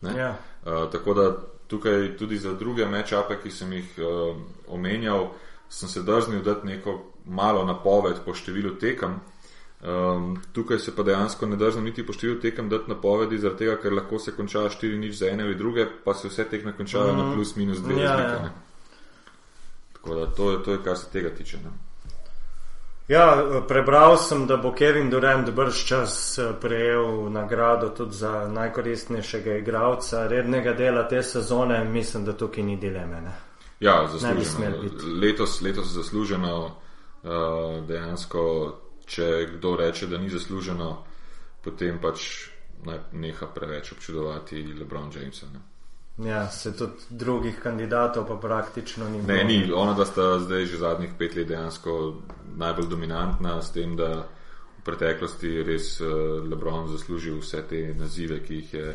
[0.02, 0.36] Ja.
[0.66, 1.32] Uh, tako da
[1.68, 4.38] tukaj tudi za druge mečape, ki sem jih uh,
[4.68, 5.32] omenjal,
[5.70, 9.18] sem se drznil dati neko malo napoved po številu tekem.
[9.82, 13.78] Um, tukaj se pa dejansko ne držim niti po številu tekem dati napovedi, zaradi tega,
[13.82, 17.14] ker lahko se konča 4 nič za ene ali druge, pa se vse tekme končajo
[17.14, 17.18] mm.
[17.18, 17.34] na mhm.
[17.34, 18.52] plus minus 2 ja, ja.
[19.94, 21.58] Tako da to je, to je, kar se tega tiče.
[21.58, 21.72] Ne?
[23.08, 29.58] Ja, prebral sem, da bo Kevin Durant brž čas eh, prejel nagrado tudi za najkoristnejšega
[29.58, 31.84] igralca rednega dela te sezone.
[31.84, 33.22] Mislim, da tukaj ni dileme.
[33.22, 33.34] Ne?
[33.80, 34.78] Ja, zasluženo.
[35.22, 38.42] Letos, letos zasluženo uh, dejansko
[39.12, 40.92] če kdo reče, da ni zasluženo,
[41.64, 42.48] potem pač
[43.12, 45.50] neha preveč občudovati Lebron Jamesa.
[45.54, 45.60] Ne.
[46.30, 49.22] Ja, se tudi drugih kandidatov pa praktično ni.
[49.28, 49.72] Ne, ni.
[49.74, 52.22] Ona, da sta zdaj že zadnjih pet let dejansko
[52.58, 54.28] najbolj dominantna s tem, da
[54.78, 56.10] v preteklosti res uh,
[56.44, 58.86] Lebron zaslužil vse te nazive, ki jih je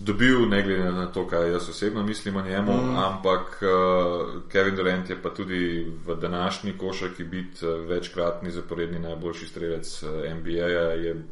[0.00, 2.96] dobil, ne glede na to, kaj jaz osebno mislim o njemu, mm.
[2.96, 9.46] ampak uh, Kevin Durant je pa tudi v današnji košarki biti uh, večkratni zaporedni najboljši
[9.46, 11.24] strelec eh, NBA-ja, je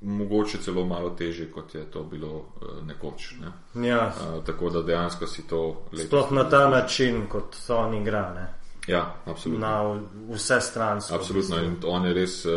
[0.00, 2.44] mogoče celo malo teže, kot je to bilo
[2.82, 3.34] nekoč.
[3.40, 3.88] Ne?
[3.88, 4.06] Ja.
[4.06, 6.06] Uh, tako da dejansko si to lepo.
[6.06, 8.40] Sploh na ta način, kot so oni igrali.
[8.86, 9.66] Ja, absolutno.
[9.66, 10.00] Na
[10.34, 11.00] vse strani.
[11.12, 11.62] Absolutno.
[11.62, 12.52] In on je res uh,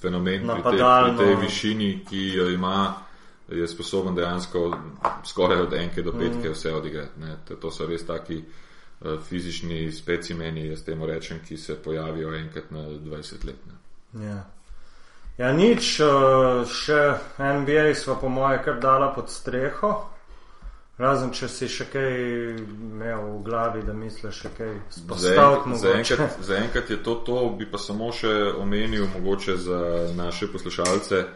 [0.00, 2.94] fenomen pri, te, pri tej višini, ki jo ima
[3.48, 4.78] je sposoben dejansko
[5.24, 7.20] skoraj od enke do petke vse odigrati.
[7.20, 7.36] Ne.
[7.60, 12.80] To so res taki uh, fizični specimeni, jaz temu rečem, ki se pojavijo enkrat na
[12.80, 13.56] 20 let.
[14.14, 14.44] Ja.
[15.38, 19.94] ja, nič, uh, še NBA smo po moje kar dala pod streho.
[20.98, 22.14] Razen, če si še kaj
[22.56, 25.76] imel v glavi, da misliš, še kaj spostaviti.
[25.76, 29.80] Zaenkrat za je to to, bi pa samo še omenil, mogoče za
[30.16, 31.26] naše poslušalce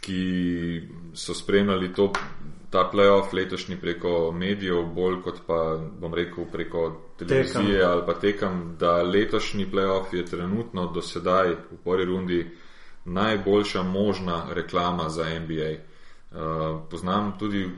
[0.00, 0.82] ki
[1.14, 2.12] so spremljali to,
[2.70, 7.90] ta playoff letošnji preko medijev, bolj kot pa bom rekel preko televizije tekam.
[7.90, 12.50] ali pa tekam, da letošnji playoff je trenutno do sedaj v prvi rundi
[13.04, 15.70] najboljša možna reklama za NBA.
[16.30, 17.70] Uh, poznam tudi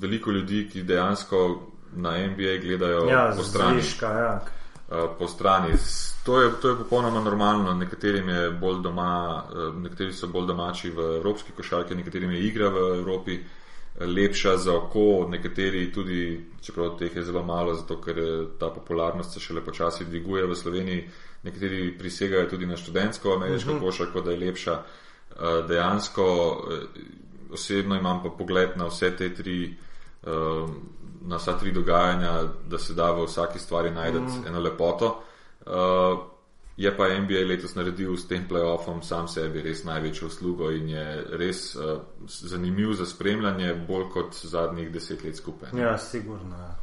[0.00, 1.60] veliko ljudi, ki dejansko
[1.92, 3.80] na NBA gledajo ja, po strani.
[3.80, 4.40] Zviška, ja.
[4.90, 5.78] Uh, po strani.
[6.24, 7.74] To je, to je popolnoma normalno.
[7.74, 12.68] Nekaterim je bolj doma, eh, nekateri so bolj domači v evropski košarki, nekaterim je igra
[12.68, 18.18] v Evropi eh, lepša za oko, nekateri tudi, čeprav teh je zelo malo, zato ker
[18.18, 21.08] eh, ta popularnost se šele počasi dviguje v Sloveniji.
[21.42, 23.84] Nekateri prisegajo tudi na študentsko ameriško uh mhm.
[23.84, 23.88] -huh.
[23.88, 24.82] košarko, da je lepša.
[25.68, 26.24] Dejansko
[27.52, 29.76] osebno imam pa pogled na vse te tri.
[31.20, 32.32] Na vsa tri dogajanja,
[32.68, 34.24] da se da v vsaki stvari najti uh.
[34.24, 34.48] -huh.
[34.48, 35.22] eno lepoto.
[35.66, 36.18] Uh,
[36.76, 41.24] je pa NBA letos naredil s tem playoffom sam sebi res največjo uslugo in je
[41.32, 45.68] res uh, zanimiv za spremljanje, bolj kot zadnjih deset let skupaj.
[45.76, 46.56] Ja, sigurno.
[46.56, 46.76] Ja.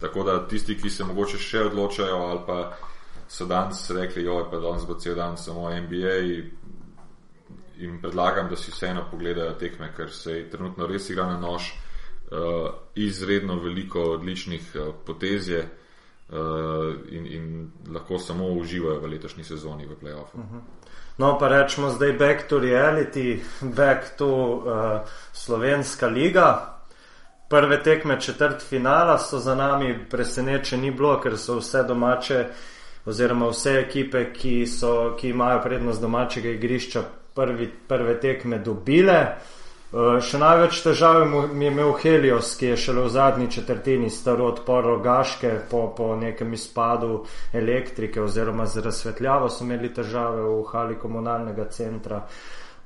[0.00, 2.58] Tako da tisti, ki se mogoče še odločajo ali pa
[3.28, 6.18] so danes rekli, jo je pa danes bo cel dan samo NBA.
[7.86, 11.70] In predlagam, da si vseeno pogledajo tekme, ker se trenutno res igra na nož,
[12.30, 15.64] uh, izredno veliko odličnih uh, potezij.
[16.28, 16.36] Uh,
[17.10, 20.38] in, in lahko samo uživajo v letošnji sezoni v playoffu.
[20.38, 20.56] Uh mhm.
[20.56, 20.60] -huh.
[21.18, 26.76] No, pa rečemo zdaj back to reality, back to uh, slovenska liga.
[27.48, 32.46] Prve tekme četrt finala so za nami presenečeni bilo, ker so vse domače
[33.04, 37.02] oziroma vse ekipe, ki, so, ki imajo prednost domačega igrišča,
[37.34, 39.20] prvi, prve tekme dobile.
[39.20, 39.55] Uh,
[39.94, 45.52] še največ težav je imel Helios, ki je šele v zadnji četrtini staro odpor rogaške
[45.70, 52.24] po, po nekem izpadu elektrike oziroma z razsvetljavo so imeli težave v hali komunalnega centra.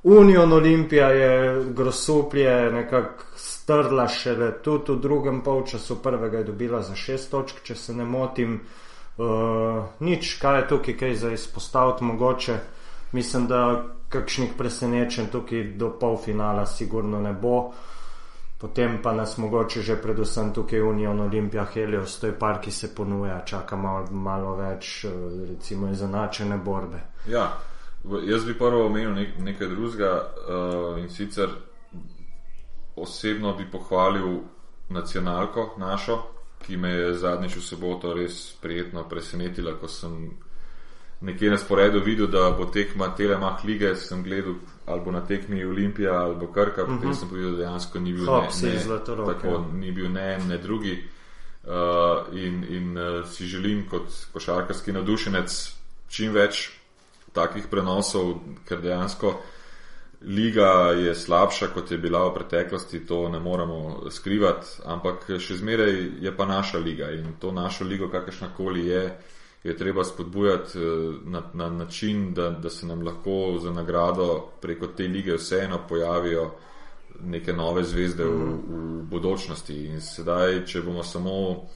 [0.02, 6.94] Union Olimpija je grosuplje nekako strla šele tudi v drugem polčasu, prvega je dobila za
[6.94, 8.60] šest točk, če se ne motim.
[9.20, 12.56] Uh, nič, kaj je tukaj, kaj za izpostaviti mogoče.
[13.12, 17.72] Mislim, da kakšnih presenečenj tukaj do polfinala, sigurno ne bo.
[18.60, 22.94] Potem pa nas mogoče že predvsem tukaj Union Olimpija Helios, to je par, ki se
[22.94, 25.12] ponuja, čaka malo, malo več, eh,
[25.48, 27.00] recimo, izenačene borbe.
[27.26, 27.46] Ja,
[28.26, 31.48] jaz bi prvo omenil nek, nekaj drugega uh, in sicer
[32.96, 34.40] osebno bi pohvalil
[34.88, 36.18] nacionalko našo,
[36.66, 40.30] ki me je zadnjič v soboto res prijetno presenetila, ko sem
[41.20, 44.54] nekje na sporedu videl, da bo tekma Telemach lige, sem gledal
[44.86, 47.10] ali bo na tekmi Olimpija ali bo Krka, potem uh mhm.
[47.10, 47.18] -huh.
[47.18, 49.64] sem povedal, da dejansko ni bil Hop, ne, ne, tako, ja.
[49.72, 51.04] ni bil ne en, ne drugi.
[51.64, 54.02] Uh, in in uh, si želim kot
[54.32, 55.72] košarkarski navdušenec
[56.08, 56.70] čim več
[57.32, 59.40] takih prenosov, ker dejansko
[60.22, 66.10] liga je slabša, kot je bila v preteklosti, to ne moramo skrivati, ampak še zmeraj
[66.20, 70.78] je pa naša liga in to našo ligo, kakršna koli je, uh, je treba spodbujati
[70.78, 70.82] eh,
[71.24, 76.50] na, na način, da, da se nam lahko za nagrado preko te lige vseeno pojavijo
[77.24, 78.28] neke nove zvezde v,
[78.68, 79.84] v bodočnosti.
[79.86, 81.66] In sedaj, če bomo samo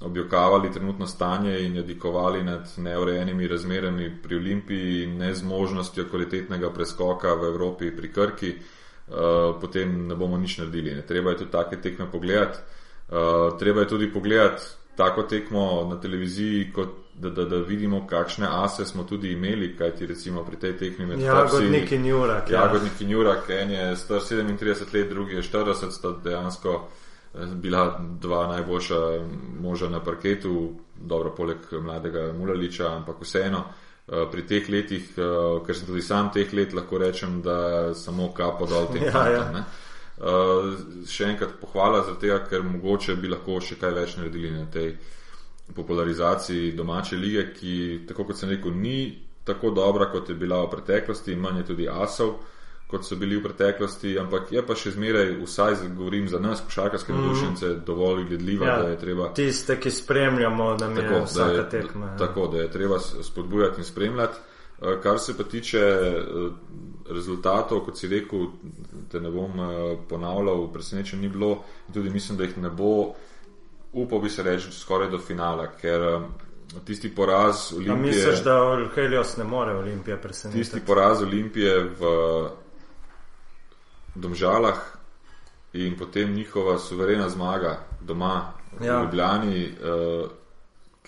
[0.00, 7.48] objokavali trenutno stanje in jadikovali nad neurejenimi razmerami pri Olimpiji in nezmožnostjo kvalitetnega preskoka v
[7.48, 9.16] Evropi pri Krki, uh,
[9.60, 10.94] potem ne bomo nič naredili.
[10.94, 11.02] Ne.
[11.02, 12.58] Treba je tudi take tekme pogledati.
[13.08, 14.62] Uh, treba je tudi pogledati
[14.96, 20.06] tako tekmo na televiziji, kot da, da, da vidimo, kakšne ase smo tudi imeli, kajti
[20.06, 22.50] recimo pri tej tekmi med Jagodnik in Jurak.
[22.50, 22.60] Ja.
[22.62, 26.88] Jagodnik in Jurak, en je star 37 let, drugi je 40, sta dejansko
[27.34, 29.00] eh, bila dva najboljša
[29.60, 33.64] moža na parketu, dobro poleg mladega Mulaliča, ampak vseeno.
[34.08, 38.32] Eh, pri teh letih, eh, ker sem tudi sam teh let, lahko rečem, da samo
[38.32, 39.56] kapo dol tem ja, fantom.
[39.56, 39.64] Ja.
[40.18, 40.72] Uh,
[41.06, 44.88] še enkrat pohvala za tega, ker mogoče bi lahko še kaj več naredili na tej
[44.88, 45.12] uh,
[45.74, 50.70] popularizaciji domače lige, ki, tako kot sem rekel, ni tako dobra, kot je bila v
[50.70, 52.34] preteklosti, manj je tudi asov,
[52.88, 57.12] kot so bili v preteklosti, ampak je pa še zmeraj, vsaj govorim za nas, košarkarske
[57.12, 57.20] mm.
[57.20, 59.30] navdušence, dovolj gledljiva, ja, da je treba.
[59.36, 62.12] Tiste, ki spremljamo, da mi je vsaka tekma.
[62.12, 62.16] Ja.
[62.24, 64.40] Tako, da je treba spodbujati in spremljati.
[64.82, 66.50] Eh, kar se pa tiče eh,
[67.10, 68.46] rezultatov, kot si rekel,
[69.10, 73.14] te ne bom eh, ponavljal, presenečen ni bilo in tudi mislim, da jih ne bo
[74.02, 76.24] upal bi se reči skoraj do finala, ker um,
[76.84, 77.92] tisti poraz Olimpije.
[77.92, 80.62] A misliš, da Helios ne more Olimpije presenetiti?
[80.62, 82.04] Tisti poraz Olimpije v
[84.14, 84.78] Domžalah
[85.72, 89.02] in potem njihova suverena zmaga doma v ja.
[89.02, 89.68] Ljubljani.
[89.68, 90.30] Uh,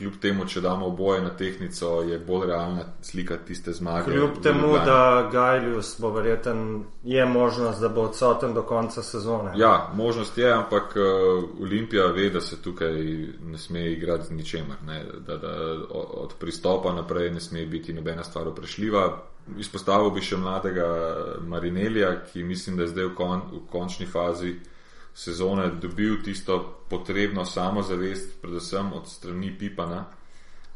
[0.01, 4.09] kljub temu, če damo oboje na tehnico, je bolj realna slika tiste zmage.
[4.09, 9.53] Kljub temu, da Gajljus bo verjeten, je možnost, da bo odsoten do konca sezone.
[9.61, 12.97] Ja, možnost je, ampak uh, Olimpija ve, da se tukaj
[13.45, 14.81] ne sme igrati z ničemer.
[15.27, 15.53] Da, da
[15.93, 19.05] od pristopa naprej ne sme biti nobena stvar uprešljiva.
[19.59, 20.89] Izpostavil bi še mladega
[21.45, 24.57] Marinelija, ki mislim, da je zdaj v, kon, v končni fazi
[25.21, 30.05] sezone dobil tisto potrebno samozavest, predvsem od strani Pipana,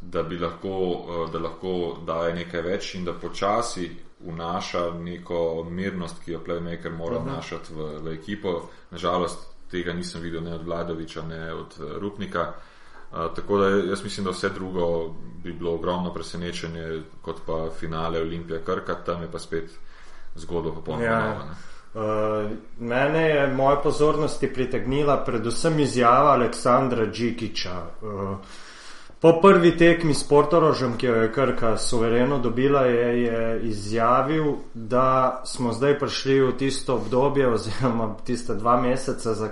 [0.01, 1.73] da bi lahko, eh, da lahko
[2.07, 3.89] daje nekaj več in da počasi
[4.21, 8.55] vnaša neko mirnost, ki jo playmaker mora vnašati v, v ekipo.
[8.91, 12.53] Nažalost, tega nisem videl ne od Vladoviča, ne od eh, Rupnika.
[13.15, 18.21] Uh, tako da jaz mislim, da vse drugo bi bilo ogromno presenečenje, kot pa finale
[18.21, 19.71] Olimpije Krka, tam je pa spet
[20.35, 21.21] zgodba popolnoma ja.
[21.21, 21.45] nova.
[21.45, 21.74] Uh,
[22.79, 27.83] mene je moja pozornost pritegnila predvsem izjava Aleksandra Džikiča.
[28.03, 28.37] Uh,
[29.25, 35.41] po prvi tekmi s Portorožem, ki jo je Krka suvereno dobila, je, je izjavil, da
[35.45, 39.49] smo zdaj prišli v tisto obdobje oziroma tiste dva meseca, za,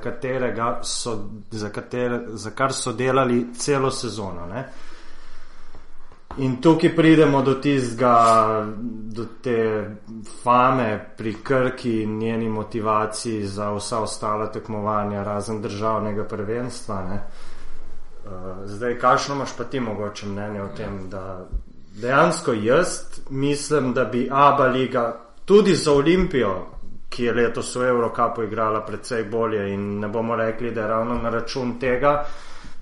[0.83, 1.17] so,
[1.51, 4.47] za, katere, za kar so delali celo sezono.
[4.47, 4.69] Ne?
[6.37, 8.67] In tukaj pridemo do tistega,
[9.13, 9.87] do te
[10.43, 17.03] fame pri Krki in njeni motivaciji za vsa ostala tekmovanja, razen državnega prvenstva.
[17.09, 17.23] Ne.
[18.25, 18.31] Uh,
[18.65, 21.47] zdaj, kakšno imaš pa ti mogoče mnenje o tem, da
[22.01, 22.89] dejansko jaz
[23.31, 26.67] mislim, da bi Abu Leiga tudi za Olimpijo,
[27.09, 31.15] ki je letos v Evropi igrala precej bolje in ne bomo rekli, da je ravno
[31.15, 32.25] na račun tega,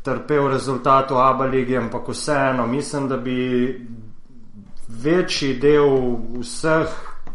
[0.03, 3.87] trpel rezultat v Abu Leiji, ampak vseeno mislim, da bi
[4.89, 6.89] večji del vseh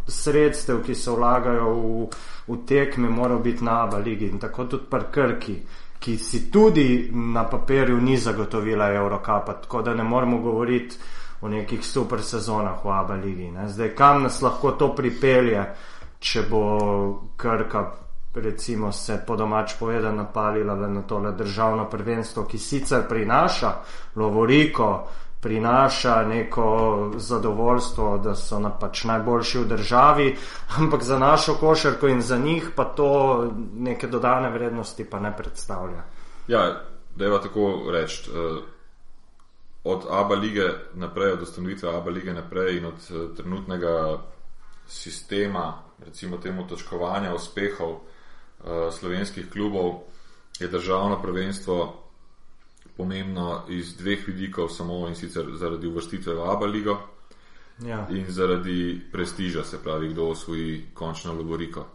[0.07, 2.07] sredstev, ki se vlagajo v,
[2.47, 5.57] v tekme, moral biti na Abu Leiji in tako tudi pri Krki.
[5.99, 10.97] Ki si tudi na papirju ni zagotovila Evropa, tako da ne moremo govoriti
[11.41, 13.53] o nekih super sezonah v Abu Leiji.
[13.68, 15.66] Zdaj, kam nas lahko to pripelje,
[16.20, 16.61] če bo
[17.38, 18.05] Krka
[18.36, 23.71] recimo se po domač povedano napalila na tole državno prvenstvo, ki sicer prinaša
[24.15, 25.07] Lovoriko,
[25.41, 30.38] prinaša neko zadovoljstvo, da so na pač najboljši v državi,
[30.77, 36.03] ampak za našo košarko in za njih pa to neke dodane vrednosti pa ne predstavlja.
[36.47, 36.81] Ja,
[37.15, 38.31] da je tako reči.
[38.31, 38.75] Uh
[39.86, 44.17] od ABA lige naprej, od ustanovitve ABA lige naprej in od uh, trenutnega
[44.88, 47.99] sistema, recimo temu točkovanja uspehov
[48.91, 50.01] slovenskih klubov,
[50.59, 52.01] je državno prvenstvo
[52.97, 56.97] pomembno iz dveh vidikov, samo in sicer zaradi uvrstitve v ABA ligo
[57.84, 58.07] ja.
[58.09, 61.86] in zaradi prestiža, se pravi, kdo osvoji končno Loboriko.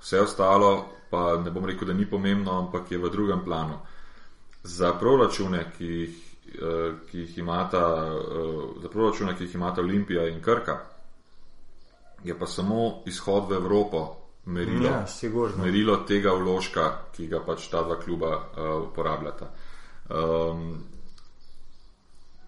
[0.00, 3.78] Vse ostalo pa ne bom rekel, da ni pomembno, ampak je v drugem planu.
[4.62, 10.28] Za proračune, ki jih Eh, ki jih imata, eh, za proračune, ki jih imata Olimpija
[10.28, 10.78] in Krka,
[12.24, 14.16] je pa samo izhod v Evropo
[14.46, 15.04] merilo, ja,
[15.58, 19.50] merilo tega vložka, ki ga pač ta dva kluba uh, uporabljata.
[20.08, 20.84] Um,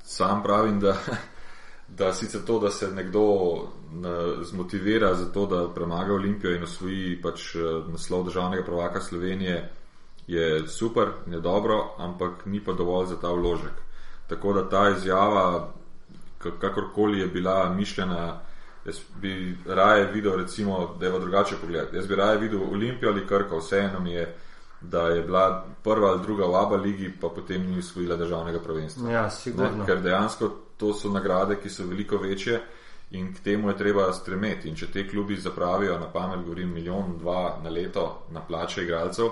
[0.04, 0.96] sam pravim, da,
[2.00, 3.24] da sicer to, da se nekdo
[4.44, 7.54] zmotivira za to, da premaga Olimpijo in osvoji pač
[7.88, 9.70] naslov državnega prvaka Slovenije,
[10.28, 13.72] je super je dobro, ampak ni pa dovolj za ta vložek.
[14.26, 15.72] Tako da ta izjava,
[16.38, 18.40] kakorkoli je bila mišljena,
[18.88, 21.94] jaz bi raje videl, recimo, da je drugače pogled.
[21.94, 24.26] Jaz bi raje videl Olimpijo ali Krka, vseeno mi je,
[24.80, 29.10] da je bila prva ali druga v Abu Leiji, pa potem ni usvojila državnega prvenstva.
[29.10, 32.60] Ja, ne, ker dejansko to so nagrade, ki so veliko večje.
[33.10, 34.68] In k temu je treba stremeti.
[34.68, 39.30] In če te klubi zapravijo, na pamet, govorim, milijon, dva na leto na plače igralcev,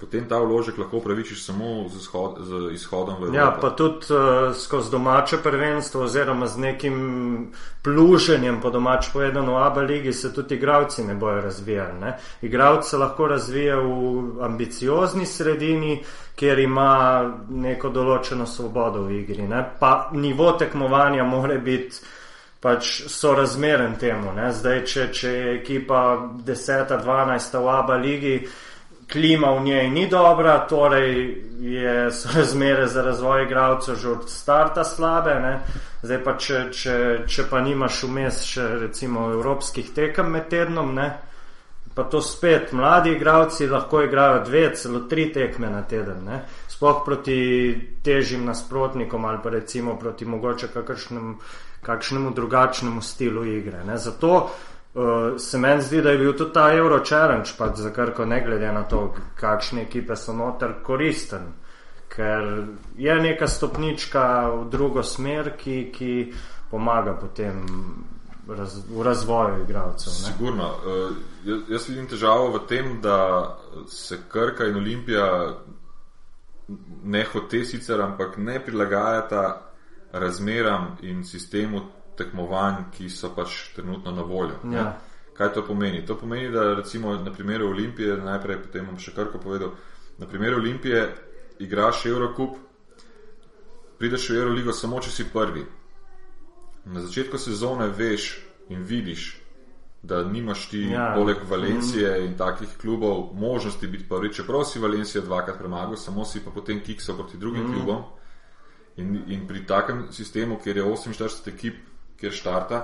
[0.00, 3.36] potem ta vložek lahko upravičiš samo z, izhod, z izhodom v Evropo.
[3.36, 6.96] Ja, pa tudi uh, skozi domače prvenstvo, oziroma z nekim
[7.82, 12.00] pluženjem, po domač povedano, v Abu Leiji se tudi igravci ne bojo razvijali.
[12.00, 12.16] Ne?
[12.42, 16.00] Igravci se lahko razvijajo v ambiciozni sredini,
[16.34, 16.92] kjer ima
[17.50, 19.44] neko določeno svobodo v igri.
[19.48, 19.60] Ne?
[19.80, 22.00] Pa nivo tekmovanja more biti.
[22.60, 24.34] Pač so razmeren temu.
[24.36, 24.50] Ne?
[24.52, 26.00] Zdaj, če, če je ekipa
[26.44, 28.42] 10-12 v Abu Leiji,
[29.12, 34.84] klima v njej ni dobra, torej je, so razmere za razvoj igralcev že od starta
[34.84, 35.34] slabe.
[35.34, 35.60] Ne?
[36.02, 36.94] Zdaj pa, če, če,
[37.26, 41.10] če pa nimaš vmes še recimo evropskih tekem med tednom, ne?
[41.94, 46.22] pa to spet mladi igralci lahko igrajo dve, celo tri tekme na teden.
[46.24, 46.38] Ne?
[46.70, 47.40] Sploh proti
[48.02, 51.34] težjim nasprotnikom ali pa recimo proti mogoče kakršnemu,
[51.82, 53.82] kakšnemu drugačnemu stilu igre.
[53.84, 53.98] Ne?
[53.98, 54.50] Zato
[54.94, 58.24] Uh, se meni zdi, da je bil tudi ta Euro Challenge, pa za kar ko
[58.24, 61.52] ne glede na to, kakšne ekipe so noter, koristen.
[62.10, 62.64] Ker
[62.98, 66.32] je neka stopnička v drugo smer, ki, ki
[66.70, 67.62] pomaga potem
[68.48, 70.12] raz, v razvoju igralcev.
[70.12, 70.72] Sigurno.
[70.82, 71.14] Uh,
[71.44, 75.54] jaz, jaz vidim težavo v tem, da se Krka in Olimpija
[77.04, 79.70] ne hote sicer, ampak ne prilagajata
[80.12, 81.80] razmeram in sistemu
[82.20, 84.60] tekmovanj, ki so pač trenutno na voljo.
[84.74, 84.92] Ja.
[85.36, 86.04] Kaj to pomeni?
[86.06, 89.72] To pomeni, da recimo na primeru Olimpije, najprej potem bom še karko povedal,
[90.20, 91.06] na primeru Olimpije
[91.64, 92.58] igraš Eurocup,
[93.98, 95.64] prideš v Euroligo samo, če si prvi.
[96.88, 98.30] Na začetku sezone veš
[98.72, 99.34] in vidiš,
[100.02, 101.12] da nimaš ti, ja.
[101.16, 102.24] poleg Valencije mm.
[102.24, 104.32] in takih klubov, možnosti biti prvi.
[104.32, 107.74] Čeprav si Valencijo dvakrat premagal, samo si pa potem kiksal proti drugim mm.
[107.74, 108.04] klubom.
[108.96, 111.76] In, in pri takem sistemu, kjer je 48 ekip,
[112.20, 112.80] kjer štarta,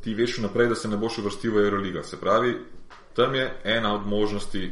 [0.00, 2.02] ti veš vnaprej, da se ne boš uvrstil v Euroligo.
[2.02, 2.54] Se pravi,
[3.14, 4.70] tam je ena od možnosti,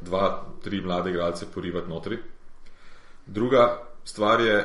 [0.00, 2.18] dva, tri mlade igralce porivati notri.
[3.26, 4.60] Druga stvar je,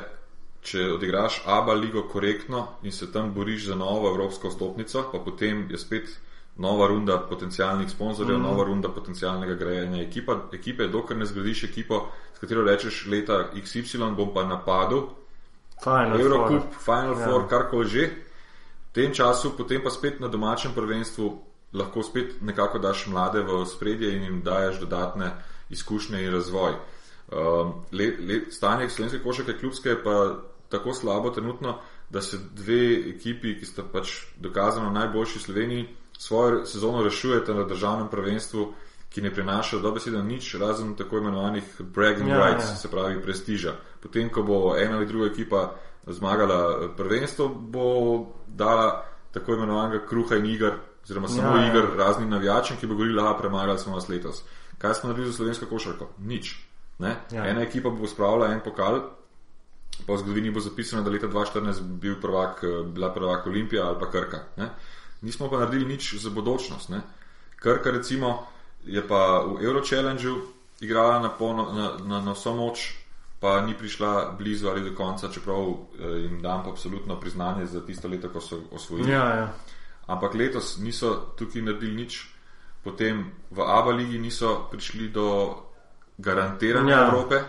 [0.66, 5.68] če odigraš ABA ligo korektno in se tam boriš za novo evropsko stopnico, pa potem
[5.72, 6.10] je spet
[6.58, 8.44] nova runda potencijalnih sponzorjev, mm.
[8.44, 14.16] nova runda potencijalnega grajenja ekipa, ekipe, dokler ne zgradiš ekipo, s katero rečeš leta XY,
[14.16, 15.10] bom pa napadel.
[15.84, 16.84] Final Eurocup, Four.
[16.86, 17.28] Final ja.
[17.28, 18.10] Four, karkoli že
[18.96, 21.30] tem času, potem pa spet na domačem prvenstvu,
[21.76, 25.34] lahko spet nekako daš mlade v spredje in jim daješ dodatne
[25.70, 26.78] izkušnje in razvoj.
[27.26, 30.16] Um, le, le, stanje slovenske košarke kljubske je pa
[30.70, 31.80] tako slabo trenutno,
[32.10, 35.88] da se dve ekipi, ki sta pač dokazano najboljši v Sloveniji,
[36.18, 38.74] svojo sezono rešujete na državnem prvenstvu,
[39.10, 42.76] ki ne prinaša dobesedno nič, razen tako imenovanih bragging ja, rights, ja.
[42.76, 43.74] se pravi prestiža.
[44.04, 45.76] Potem, ko bo ena ali druga ekipa
[46.08, 50.72] zmagala prvenstvo, bo dala tako imenovanega kruha in igr,
[51.03, 51.70] oziroma samo ja, ja.
[51.70, 54.43] igr raznim navijačem, ki bo govorila, da premagali smo vas letos.
[54.78, 56.10] Kaj smo naredili za slovensko košarko?
[56.20, 56.56] Nič.
[56.99, 57.16] Ja.
[57.32, 59.01] Ena ekipa bo spravila en pokal,
[60.06, 64.12] pa v zgodovini bo zapisano, da leta 2014 bil prvak, bila prvak Olimpija ali pa
[64.12, 64.39] Krka.
[64.58, 64.70] Ne?
[65.22, 66.89] Nismo pa naredili nič za bodočnost.
[66.89, 67.01] Ne?
[67.60, 68.47] Krka recimo
[68.86, 70.36] je pa v Eurochallengeu
[70.80, 71.32] igrala na,
[71.74, 72.93] na, na, na vso moč,
[73.40, 78.08] pa ni prišla blizu ali do konca, čeprav eh, jim dam absolutno priznanje za tisto
[78.08, 79.12] leto, ko so osvojili.
[79.12, 79.54] Ja, ja.
[80.08, 82.28] Ampak letos niso tukaj naredili nič,
[82.84, 85.56] potem v Abu Leiji niso prišli do
[86.18, 87.08] garantirane ja.
[87.08, 87.42] Evrope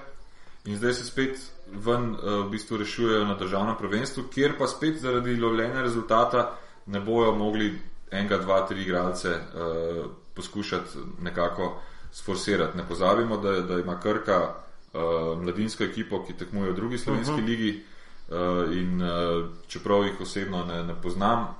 [0.64, 1.38] in zdaj se spet
[1.72, 6.56] ven uh, v bistvu rešujejo na državnem prvenstvu, kjer pa spet zaradi lovljenja rezultata
[6.86, 7.74] ne bojo mogli
[8.10, 11.78] enega, dva, tri igralce uh, poskušati nekako
[12.12, 12.76] sforsirati.
[12.76, 14.65] Ne pozabimo, da, da ima Krka
[14.96, 17.40] uh, mladinsko ekipo, ki tekmuje v drugi slovenski uh.
[17.40, 17.46] -huh.
[17.46, 17.82] ligi
[18.28, 21.54] uh, in uh, čeprav jih osebno ne, ne poznam,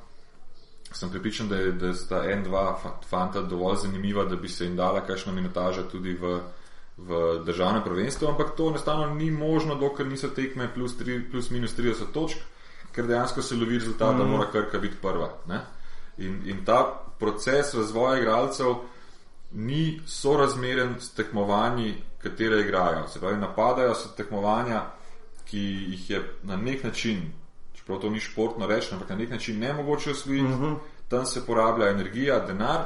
[0.92, 4.76] sem pripričan, da, je, da sta en, dva fanta dovolj zanimiva, da bi se jim
[4.76, 6.40] dala kakšna minutaža tudi v,
[6.96, 11.76] v državnem prvenstvu, ampak to enostavno ni možno, dokler niso tekme plus, tri, plus minus
[11.76, 12.38] 30 točk,
[12.92, 14.18] ker dejansko se lovi rezultat, mm.
[14.18, 14.32] da mhm.
[14.32, 15.30] mora krka biti prva.
[16.18, 18.74] In, in ta proces razvoja igralcev
[19.52, 21.94] ni sorazmeren s tekmovanji,
[22.26, 23.08] katere igrajo.
[23.08, 24.82] Se pravi, napadajo se tekmovanja,
[25.44, 25.64] ki
[25.94, 27.30] jih je na nek način
[27.86, 30.44] Prav to ni športno reči, ampak na nek način ne mogoče osvojiti.
[30.44, 30.64] Uh mhm.
[30.64, 30.76] -huh.
[31.08, 32.80] Tam se porablja energija, denar,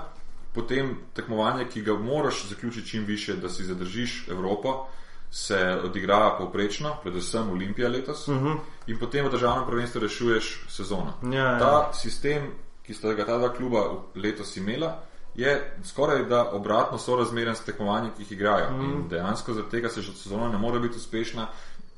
[0.54, 4.86] potem tekmovanje, ki ga moraš zaključiti čim više, da si zadržiš Evropo,
[5.30, 8.46] se odigra povprečno, predvsem Olimpija letos, uh mhm.
[8.46, 8.58] -huh.
[8.86, 11.12] in potem v državnem prvenstvu rešuješ sezono.
[11.22, 11.58] Ja, ja.
[11.58, 12.50] Ta sistem,
[12.82, 15.02] ki sta ga ta dva kluba letos imela,
[15.34, 18.70] je skoraj da obratno sorazmeren s tekmovanjem, ki jih igrajo.
[18.70, 18.84] Uh.
[18.84, 19.08] In mhm.
[19.08, 21.46] dejansko zaradi tega se že sezona ne more biti uspešna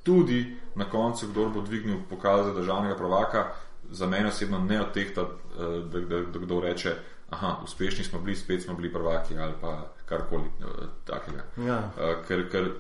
[0.02, 3.52] tudi na koncu, kdo bo dvignil pokal za državnega prvaka,
[3.90, 6.94] za mene osebno ne odtehta, eh, da, da, da kdo reče,
[7.30, 10.64] da uspešni smo bili, spet smo bili prvaki ali pa karkoli eh,
[11.04, 11.42] takega.
[11.56, 11.90] Ja.
[11.98, 12.70] Eh, ker, ker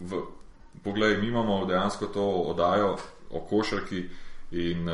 [0.00, 0.22] v,
[0.84, 2.96] poglej, mi imamo dejansko to oddajo
[3.30, 4.08] o košarki
[4.50, 4.88] in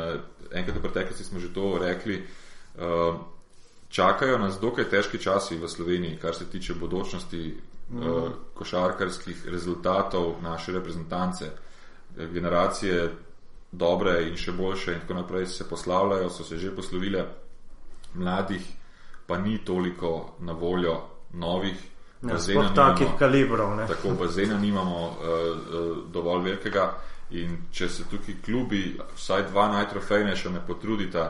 [0.53, 2.27] enkrat v preteklosti smo že to rekli.
[3.93, 7.41] Čakajo nas dokaj težki časi v Sloveniji, kar se tiče bodočnosti
[7.93, 11.51] uh, košarkarskih rezultatov naše reprezentance.
[12.17, 13.11] Generacije
[13.73, 17.27] dobre in še boljše in tako naprej se poslavljajo, so se že poslovile,
[18.15, 18.65] mladih
[19.27, 20.97] pa ni toliko na voljo
[21.33, 21.77] novih.
[22.23, 23.77] Ja, nimamo, takih kalibrov.
[23.77, 23.87] Ne?
[23.87, 26.95] Tako bazena nimamo uh, uh, dovolj velikega
[27.31, 31.29] in če se tukaj klubi, vsaj dva najtrofejnejša ne potrudita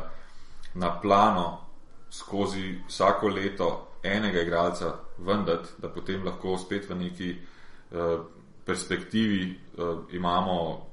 [0.75, 1.72] na plano
[2.13, 8.21] skozi vsako leto enega igralca vendati, da potem lahko spet v neki uh,
[8.65, 10.87] perspektivi uh, imamo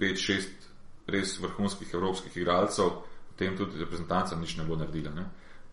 [0.00, 0.46] 5-6
[1.06, 2.90] res vrhunskih evropskih igralcev,
[3.28, 5.12] potem tudi reprezentanca nič ne bo naredila.
[5.14, 5.26] Ne?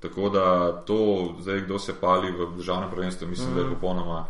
[0.04, 0.46] Tako da
[0.86, 3.56] to, zdaj, kdo se pali v državnem prvenstvu, mislim, mm.
[3.56, 3.74] da je mm.
[3.74, 4.26] popolnoma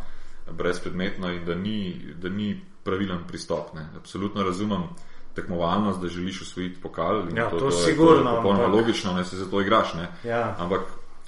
[0.50, 3.74] brezpredmetno in da ni, da ni pravilen pristop.
[3.74, 3.88] Ne?
[3.96, 4.88] Absolutno razumem
[5.34, 7.22] tekmovalnost, da želiš usvojiti pokal.
[7.36, 8.36] Ja, to, to, to je sigurno.
[8.36, 9.92] Popolnoma logično, da se za to igraš.
[10.24, 10.56] Ja.
[10.58, 10.80] Ampak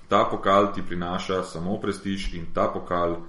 [0.09, 3.21] ta pokal ti prinaša samo prestiž in ta pokal uh,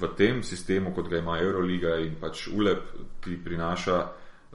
[0.00, 2.82] v tem sistemu, kot ga ima Euroliga in pač ULEP,
[3.20, 3.98] ti, prinaša,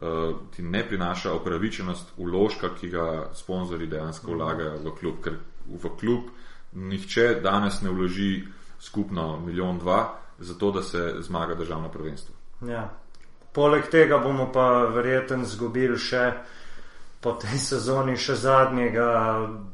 [0.02, 5.24] uh, ti ne prinaša opravičenost uložka, ki ga sponzori dejansko vlagajo v klub.
[5.24, 6.30] Ker v klub
[6.74, 8.44] nihče danes ne vloži
[8.80, 12.36] skupno milijon dva, zato da se zmaga državno prvenstvo.
[12.68, 12.90] Ja.
[13.56, 16.26] Poleg tega bomo pa verjetno izgubili še
[17.24, 19.08] po tej sezoni še zadnjega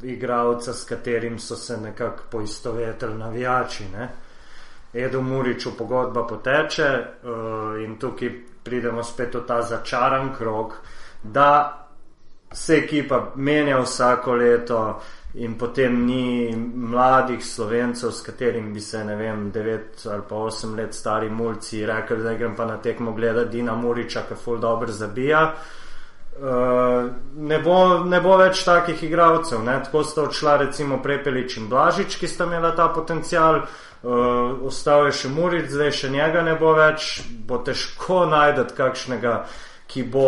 [0.07, 3.89] igralca, s katerim so se nekako poistovetili navijači.
[3.91, 4.07] Ne?
[4.93, 8.31] Edo Muriču pogodba poteče uh, in tukaj
[8.63, 10.77] pridemo spet v ta začaran krog,
[11.23, 11.49] da
[12.53, 15.01] se ekipa menja vsako leto
[15.33, 20.75] in potem ni mladih slovencev, s katerim bi se, ne vem, 9 ali pa 8
[20.75, 24.91] let stari mulci rekli, da grem pa na tekmo gledati Dina Muriča, ki ful dobro
[24.91, 25.43] zabija.
[25.43, 25.81] Uh,
[26.39, 29.59] Uh, ne, bo, ne bo več takih igralcev.
[29.67, 29.75] Ne?
[29.83, 35.17] Tako sta odšla recimo Prepelič in Blažič, ki sta imela ta potencial, uh, ostal je
[35.19, 39.35] še Muric, zdaj še njega ne bo več, bo težko najdete kakšnega,
[39.91, 40.27] ki bo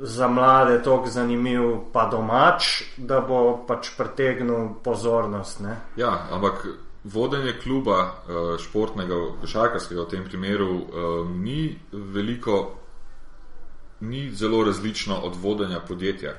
[0.00, 1.62] za mlade tako zanimiv,
[1.92, 5.60] pa domač, da bo pač pritegnil pozornost.
[5.60, 5.76] Ne?
[5.96, 6.66] Ja, ampak.
[7.02, 10.84] Vodenje kluba uh, športnega, košarkarskega v tem primeru uh,
[11.26, 12.76] ni veliko
[14.00, 16.34] ni zelo različno od vodenja podjetja.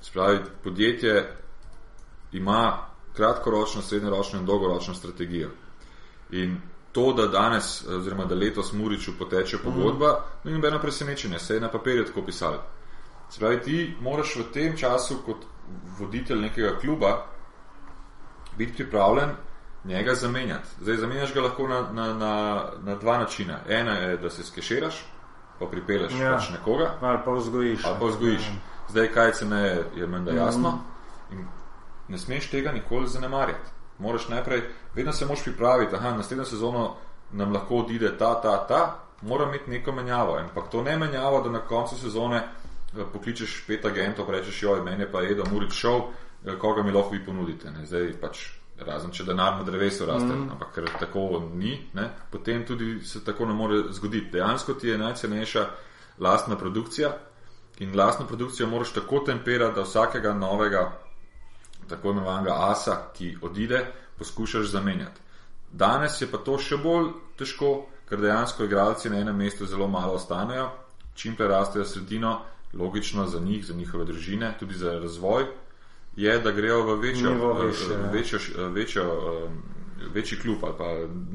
[0.00, 1.36] Spravi, podjetje
[2.32, 5.50] ima kratkoročno, srednjeročno in dolgoročno strategijo.
[6.30, 6.56] In
[6.94, 10.48] to, da danes, oziroma da letos Muriču poteče pogodba, mm.
[10.48, 12.62] ni nobeno presenečenje, se je na papirju tako pisalo.
[13.30, 15.42] Spravi, ti moraš v tem času, kot
[15.98, 17.26] voditelj nekega kluba,
[18.56, 19.30] biti pripravljen
[19.84, 20.68] njega zamenjati.
[20.80, 23.58] Zdaj, zamenjaš ga lahko na, na, na, na dva načina.
[23.68, 25.02] Ena je, da se skeširaš,
[25.58, 26.36] pa pripeleš ja.
[26.36, 26.94] pač nekoga.
[27.00, 27.84] Ali pa vzgojiš.
[27.84, 28.46] Ali pa vzgojiš.
[28.46, 28.54] Ja.
[28.88, 30.36] Zdaj, kaj se ne je menda mm.
[30.36, 30.78] jasno.
[31.32, 31.46] In
[32.08, 33.70] ne smeš tega nikoli zanemarjati.
[33.98, 34.62] Moraš najprej,
[34.94, 36.94] vedno se moraš pripraviti, da naslednjo sezono
[37.32, 40.36] nam lahko odide ta, ta, ta, mora imeti neko menjavo.
[40.36, 45.06] Ampak to ne menjavo, da na koncu sezone eh, pokličeš pet agentov, rečeš, joj, meni
[45.12, 46.00] pa je, da moraš šel,
[46.44, 47.70] eh, koga mi lahko vi ponudite.
[47.70, 47.86] Ne?
[47.86, 48.44] Zdaj pač.
[48.74, 50.48] Razen če denar na drevesu raste, mm.
[50.50, 54.32] ampak ker tako ni, ne, potem tudi se tako ne more zgoditi.
[54.32, 55.62] Dejansko ti je najcenejša
[56.18, 57.12] lastna produkcija
[57.78, 60.82] in lastno produkcijo moraš tako temperati, da vsakega novega,
[61.88, 63.84] tako imenovanega asa, ki odide,
[64.18, 65.20] poskušaš zamenjati.
[65.72, 70.14] Danes je pa to še bolj težko, ker dejansko igralci na enem mestu zelo malo
[70.14, 70.68] ostanejo,
[71.14, 72.40] čim prerastejo sredino,
[72.74, 75.46] logično za njih, za njihove družine, tudi za razvoj,
[76.16, 77.32] je, da grejo v večjo,
[77.66, 78.38] više, večjo,
[78.70, 79.04] večjo,
[80.14, 80.90] večji klub ali pa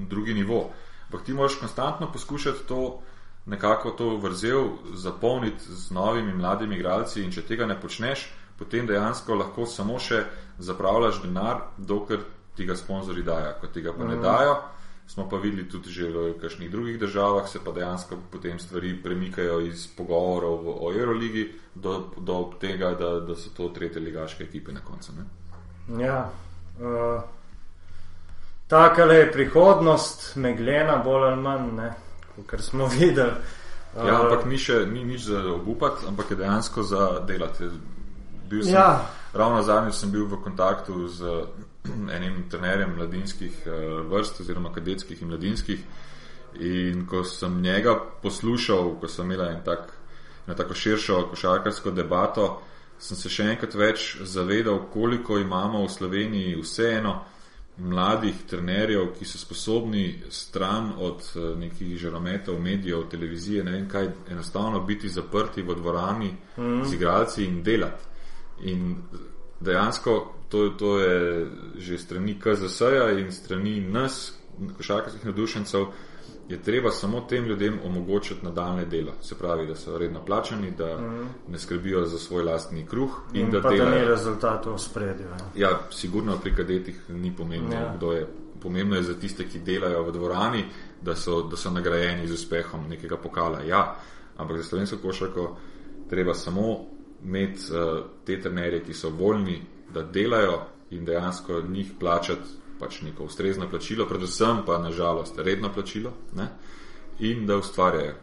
[0.09, 0.69] drugi nivo.
[1.05, 3.01] Ampak ti moraš konstantno poskušati to
[3.45, 8.27] nekako to vrzel zapolniti z novimi mladimi igralci in če tega ne počneš,
[8.59, 10.23] potem dejansko lahko samo še
[10.59, 12.19] zapravljaš denar, dokler
[12.55, 13.55] ti ga sponzorji dajo.
[13.61, 14.07] Ko ti ga pa mm.
[14.07, 14.23] ne mhm.
[14.23, 14.57] dajo,
[15.07, 19.59] smo pa videli tudi že v kakšnih drugih državah, se pa dejansko potem stvari premikajo
[19.65, 24.85] iz pogovorov o Euroligi do, do tega, da, da so to tretje ligaške ekipe na
[24.85, 25.11] koncu.
[25.17, 25.25] Ne?
[26.03, 26.29] Ja.
[26.79, 27.21] Uh...
[28.69, 31.79] Taka je prihodnost, meglena, bolj ali manj,
[32.45, 33.31] kar smo videli.
[33.97, 37.69] Ja, ampak ni še ni nič za obupati, ampak je dejansko za delati.
[38.49, 39.05] Sem, ja.
[39.33, 41.45] Ravno zadnjič sem bil v kontaktu z
[42.17, 43.71] enim trenerjem mladinskih eh,
[44.09, 45.83] vrst, oziroma kadetskih in mladinskih.
[46.59, 49.91] In ko sem njega poslušal, ko sem imel en tak,
[50.47, 52.47] eno tako širšo košarkarsko debato,
[52.99, 57.19] sem se še enkrat več zavedal, koliko imamo v Sloveniji vseeno
[57.79, 64.09] mladih trenerjev, ki so sposobni stran od eh, nekih žarometov, medijev, televizije, ne vem kaj,
[64.31, 66.83] enostavno biti zaprti v dvorani mm.
[66.85, 68.09] z igralci in delati.
[68.61, 68.95] In
[69.59, 71.47] dejansko to, to je
[71.77, 74.33] že strani KZS-ja in strani nas,
[74.77, 75.85] košarkarskih nadušencev,
[76.49, 79.11] je treba samo tem ljudem omogočiti nadaljne delo.
[79.21, 81.27] Se pravi, da so redno plačani, da mm.
[81.47, 83.85] ne skrbijo za svoj lastni kruh in, in da delajo.
[83.85, 85.27] Da ni rezultatov v spredju.
[85.27, 85.69] Ja.
[85.69, 87.93] ja, sigurno pri kadetih ni pomembno, ja.
[87.97, 88.27] kdo je.
[88.61, 90.63] Pomembno je za tiste, ki delajo v dvorani,
[91.01, 93.61] da so, da so nagrajeni z uspehom nekega pokala.
[93.63, 93.95] Ja,
[94.37, 95.57] ampak za slovensko košarko
[96.09, 96.85] treba samo
[97.23, 99.61] imeti uh, te trenerje, ki so voljni,
[99.93, 100.61] da delajo
[100.91, 106.47] in dejansko njih plačati pač neko ustrezno plačilo, predvsem pa nažalost redno plačilo ne?
[107.19, 108.13] in da ustvarjajo.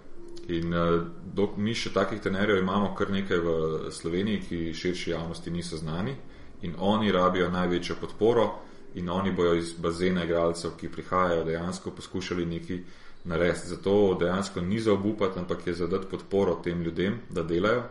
[0.49, 1.03] In uh,
[1.35, 3.57] dok mi še takih trenerjev imamo kar nekaj v
[3.93, 6.15] Sloveniji, ki širši javnosti niso znani
[6.63, 8.47] in oni rabijo največjo podporo
[8.95, 12.81] in oni bojo iz bazena igralcev, ki prihajajo, dejansko poskušali nekaj
[13.25, 13.69] narediti.
[13.69, 17.83] Zato dejansko ni za obupati, ampak je zadati podporo tem ljudem, da delajo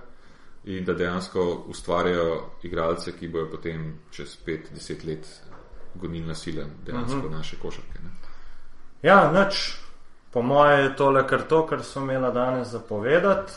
[0.65, 5.27] in da dejansko ustvarjajo igralce, ki bojo potem čez 5-10 let
[5.95, 7.33] gonilna sila dejansko uh mhm.
[7.33, 7.37] -huh.
[7.37, 7.99] naše košarke.
[8.03, 8.09] Ne?
[9.01, 9.77] Ja, noč,
[10.31, 13.53] po mojem je tole kar to, kar smo imeli danes zapovedati.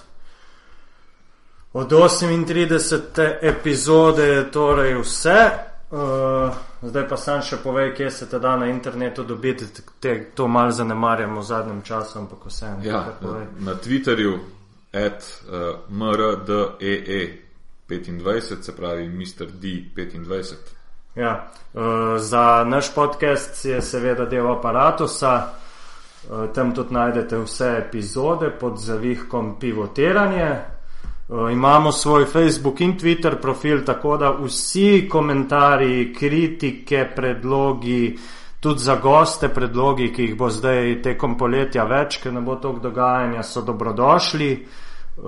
[1.72, 3.36] Od 38.
[3.42, 5.50] epizode je torej vse.
[5.90, 9.64] Uh, zdaj pa sam še povej, kje se te da na internetu dobiti,
[10.00, 12.84] te, to malo zanemarjamo v zadnjem času, ampak vseeno.
[12.84, 14.38] Ja, na, na Twitterju,
[14.92, 17.38] at uh, mrdee
[17.88, 19.46] 25, se pravi Mr.
[19.46, 20.54] D 25.
[21.14, 21.82] Ja, uh,
[22.18, 25.48] za naš podcast je seveda del aparatusa.
[26.30, 30.50] Uh, tam tudi najdete vse epizode pod zavihkom pivotiranje.
[31.28, 38.18] Uh, imamo svoj Facebook in Twitter profil, tako da vsi komentarji, kritike, predlogi,
[38.60, 42.88] tudi za goste, predlogi, ki jih bo zdaj tekom poletja več, ker ne bo toliko
[42.88, 44.52] dogajanja, so dobrodošli.
[45.18, 45.24] Uh,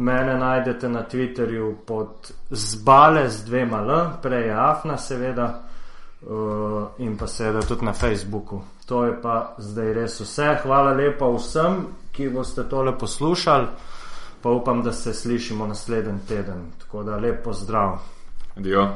[0.00, 5.48] mene najdete na Twitterju pod zbale z dvema L, prej je Afna, seveda,
[6.24, 8.62] uh, in pa seveda tudi na Facebooku.
[8.88, 10.54] To je pa zdaj res vse.
[10.62, 13.66] Hvala lepa vsem, ki boste tole poslušali,
[14.42, 16.70] pa upam, da se slišimo naslednji teden.
[16.80, 17.98] Tako da lepo zdrav.
[18.56, 18.88] Adijo.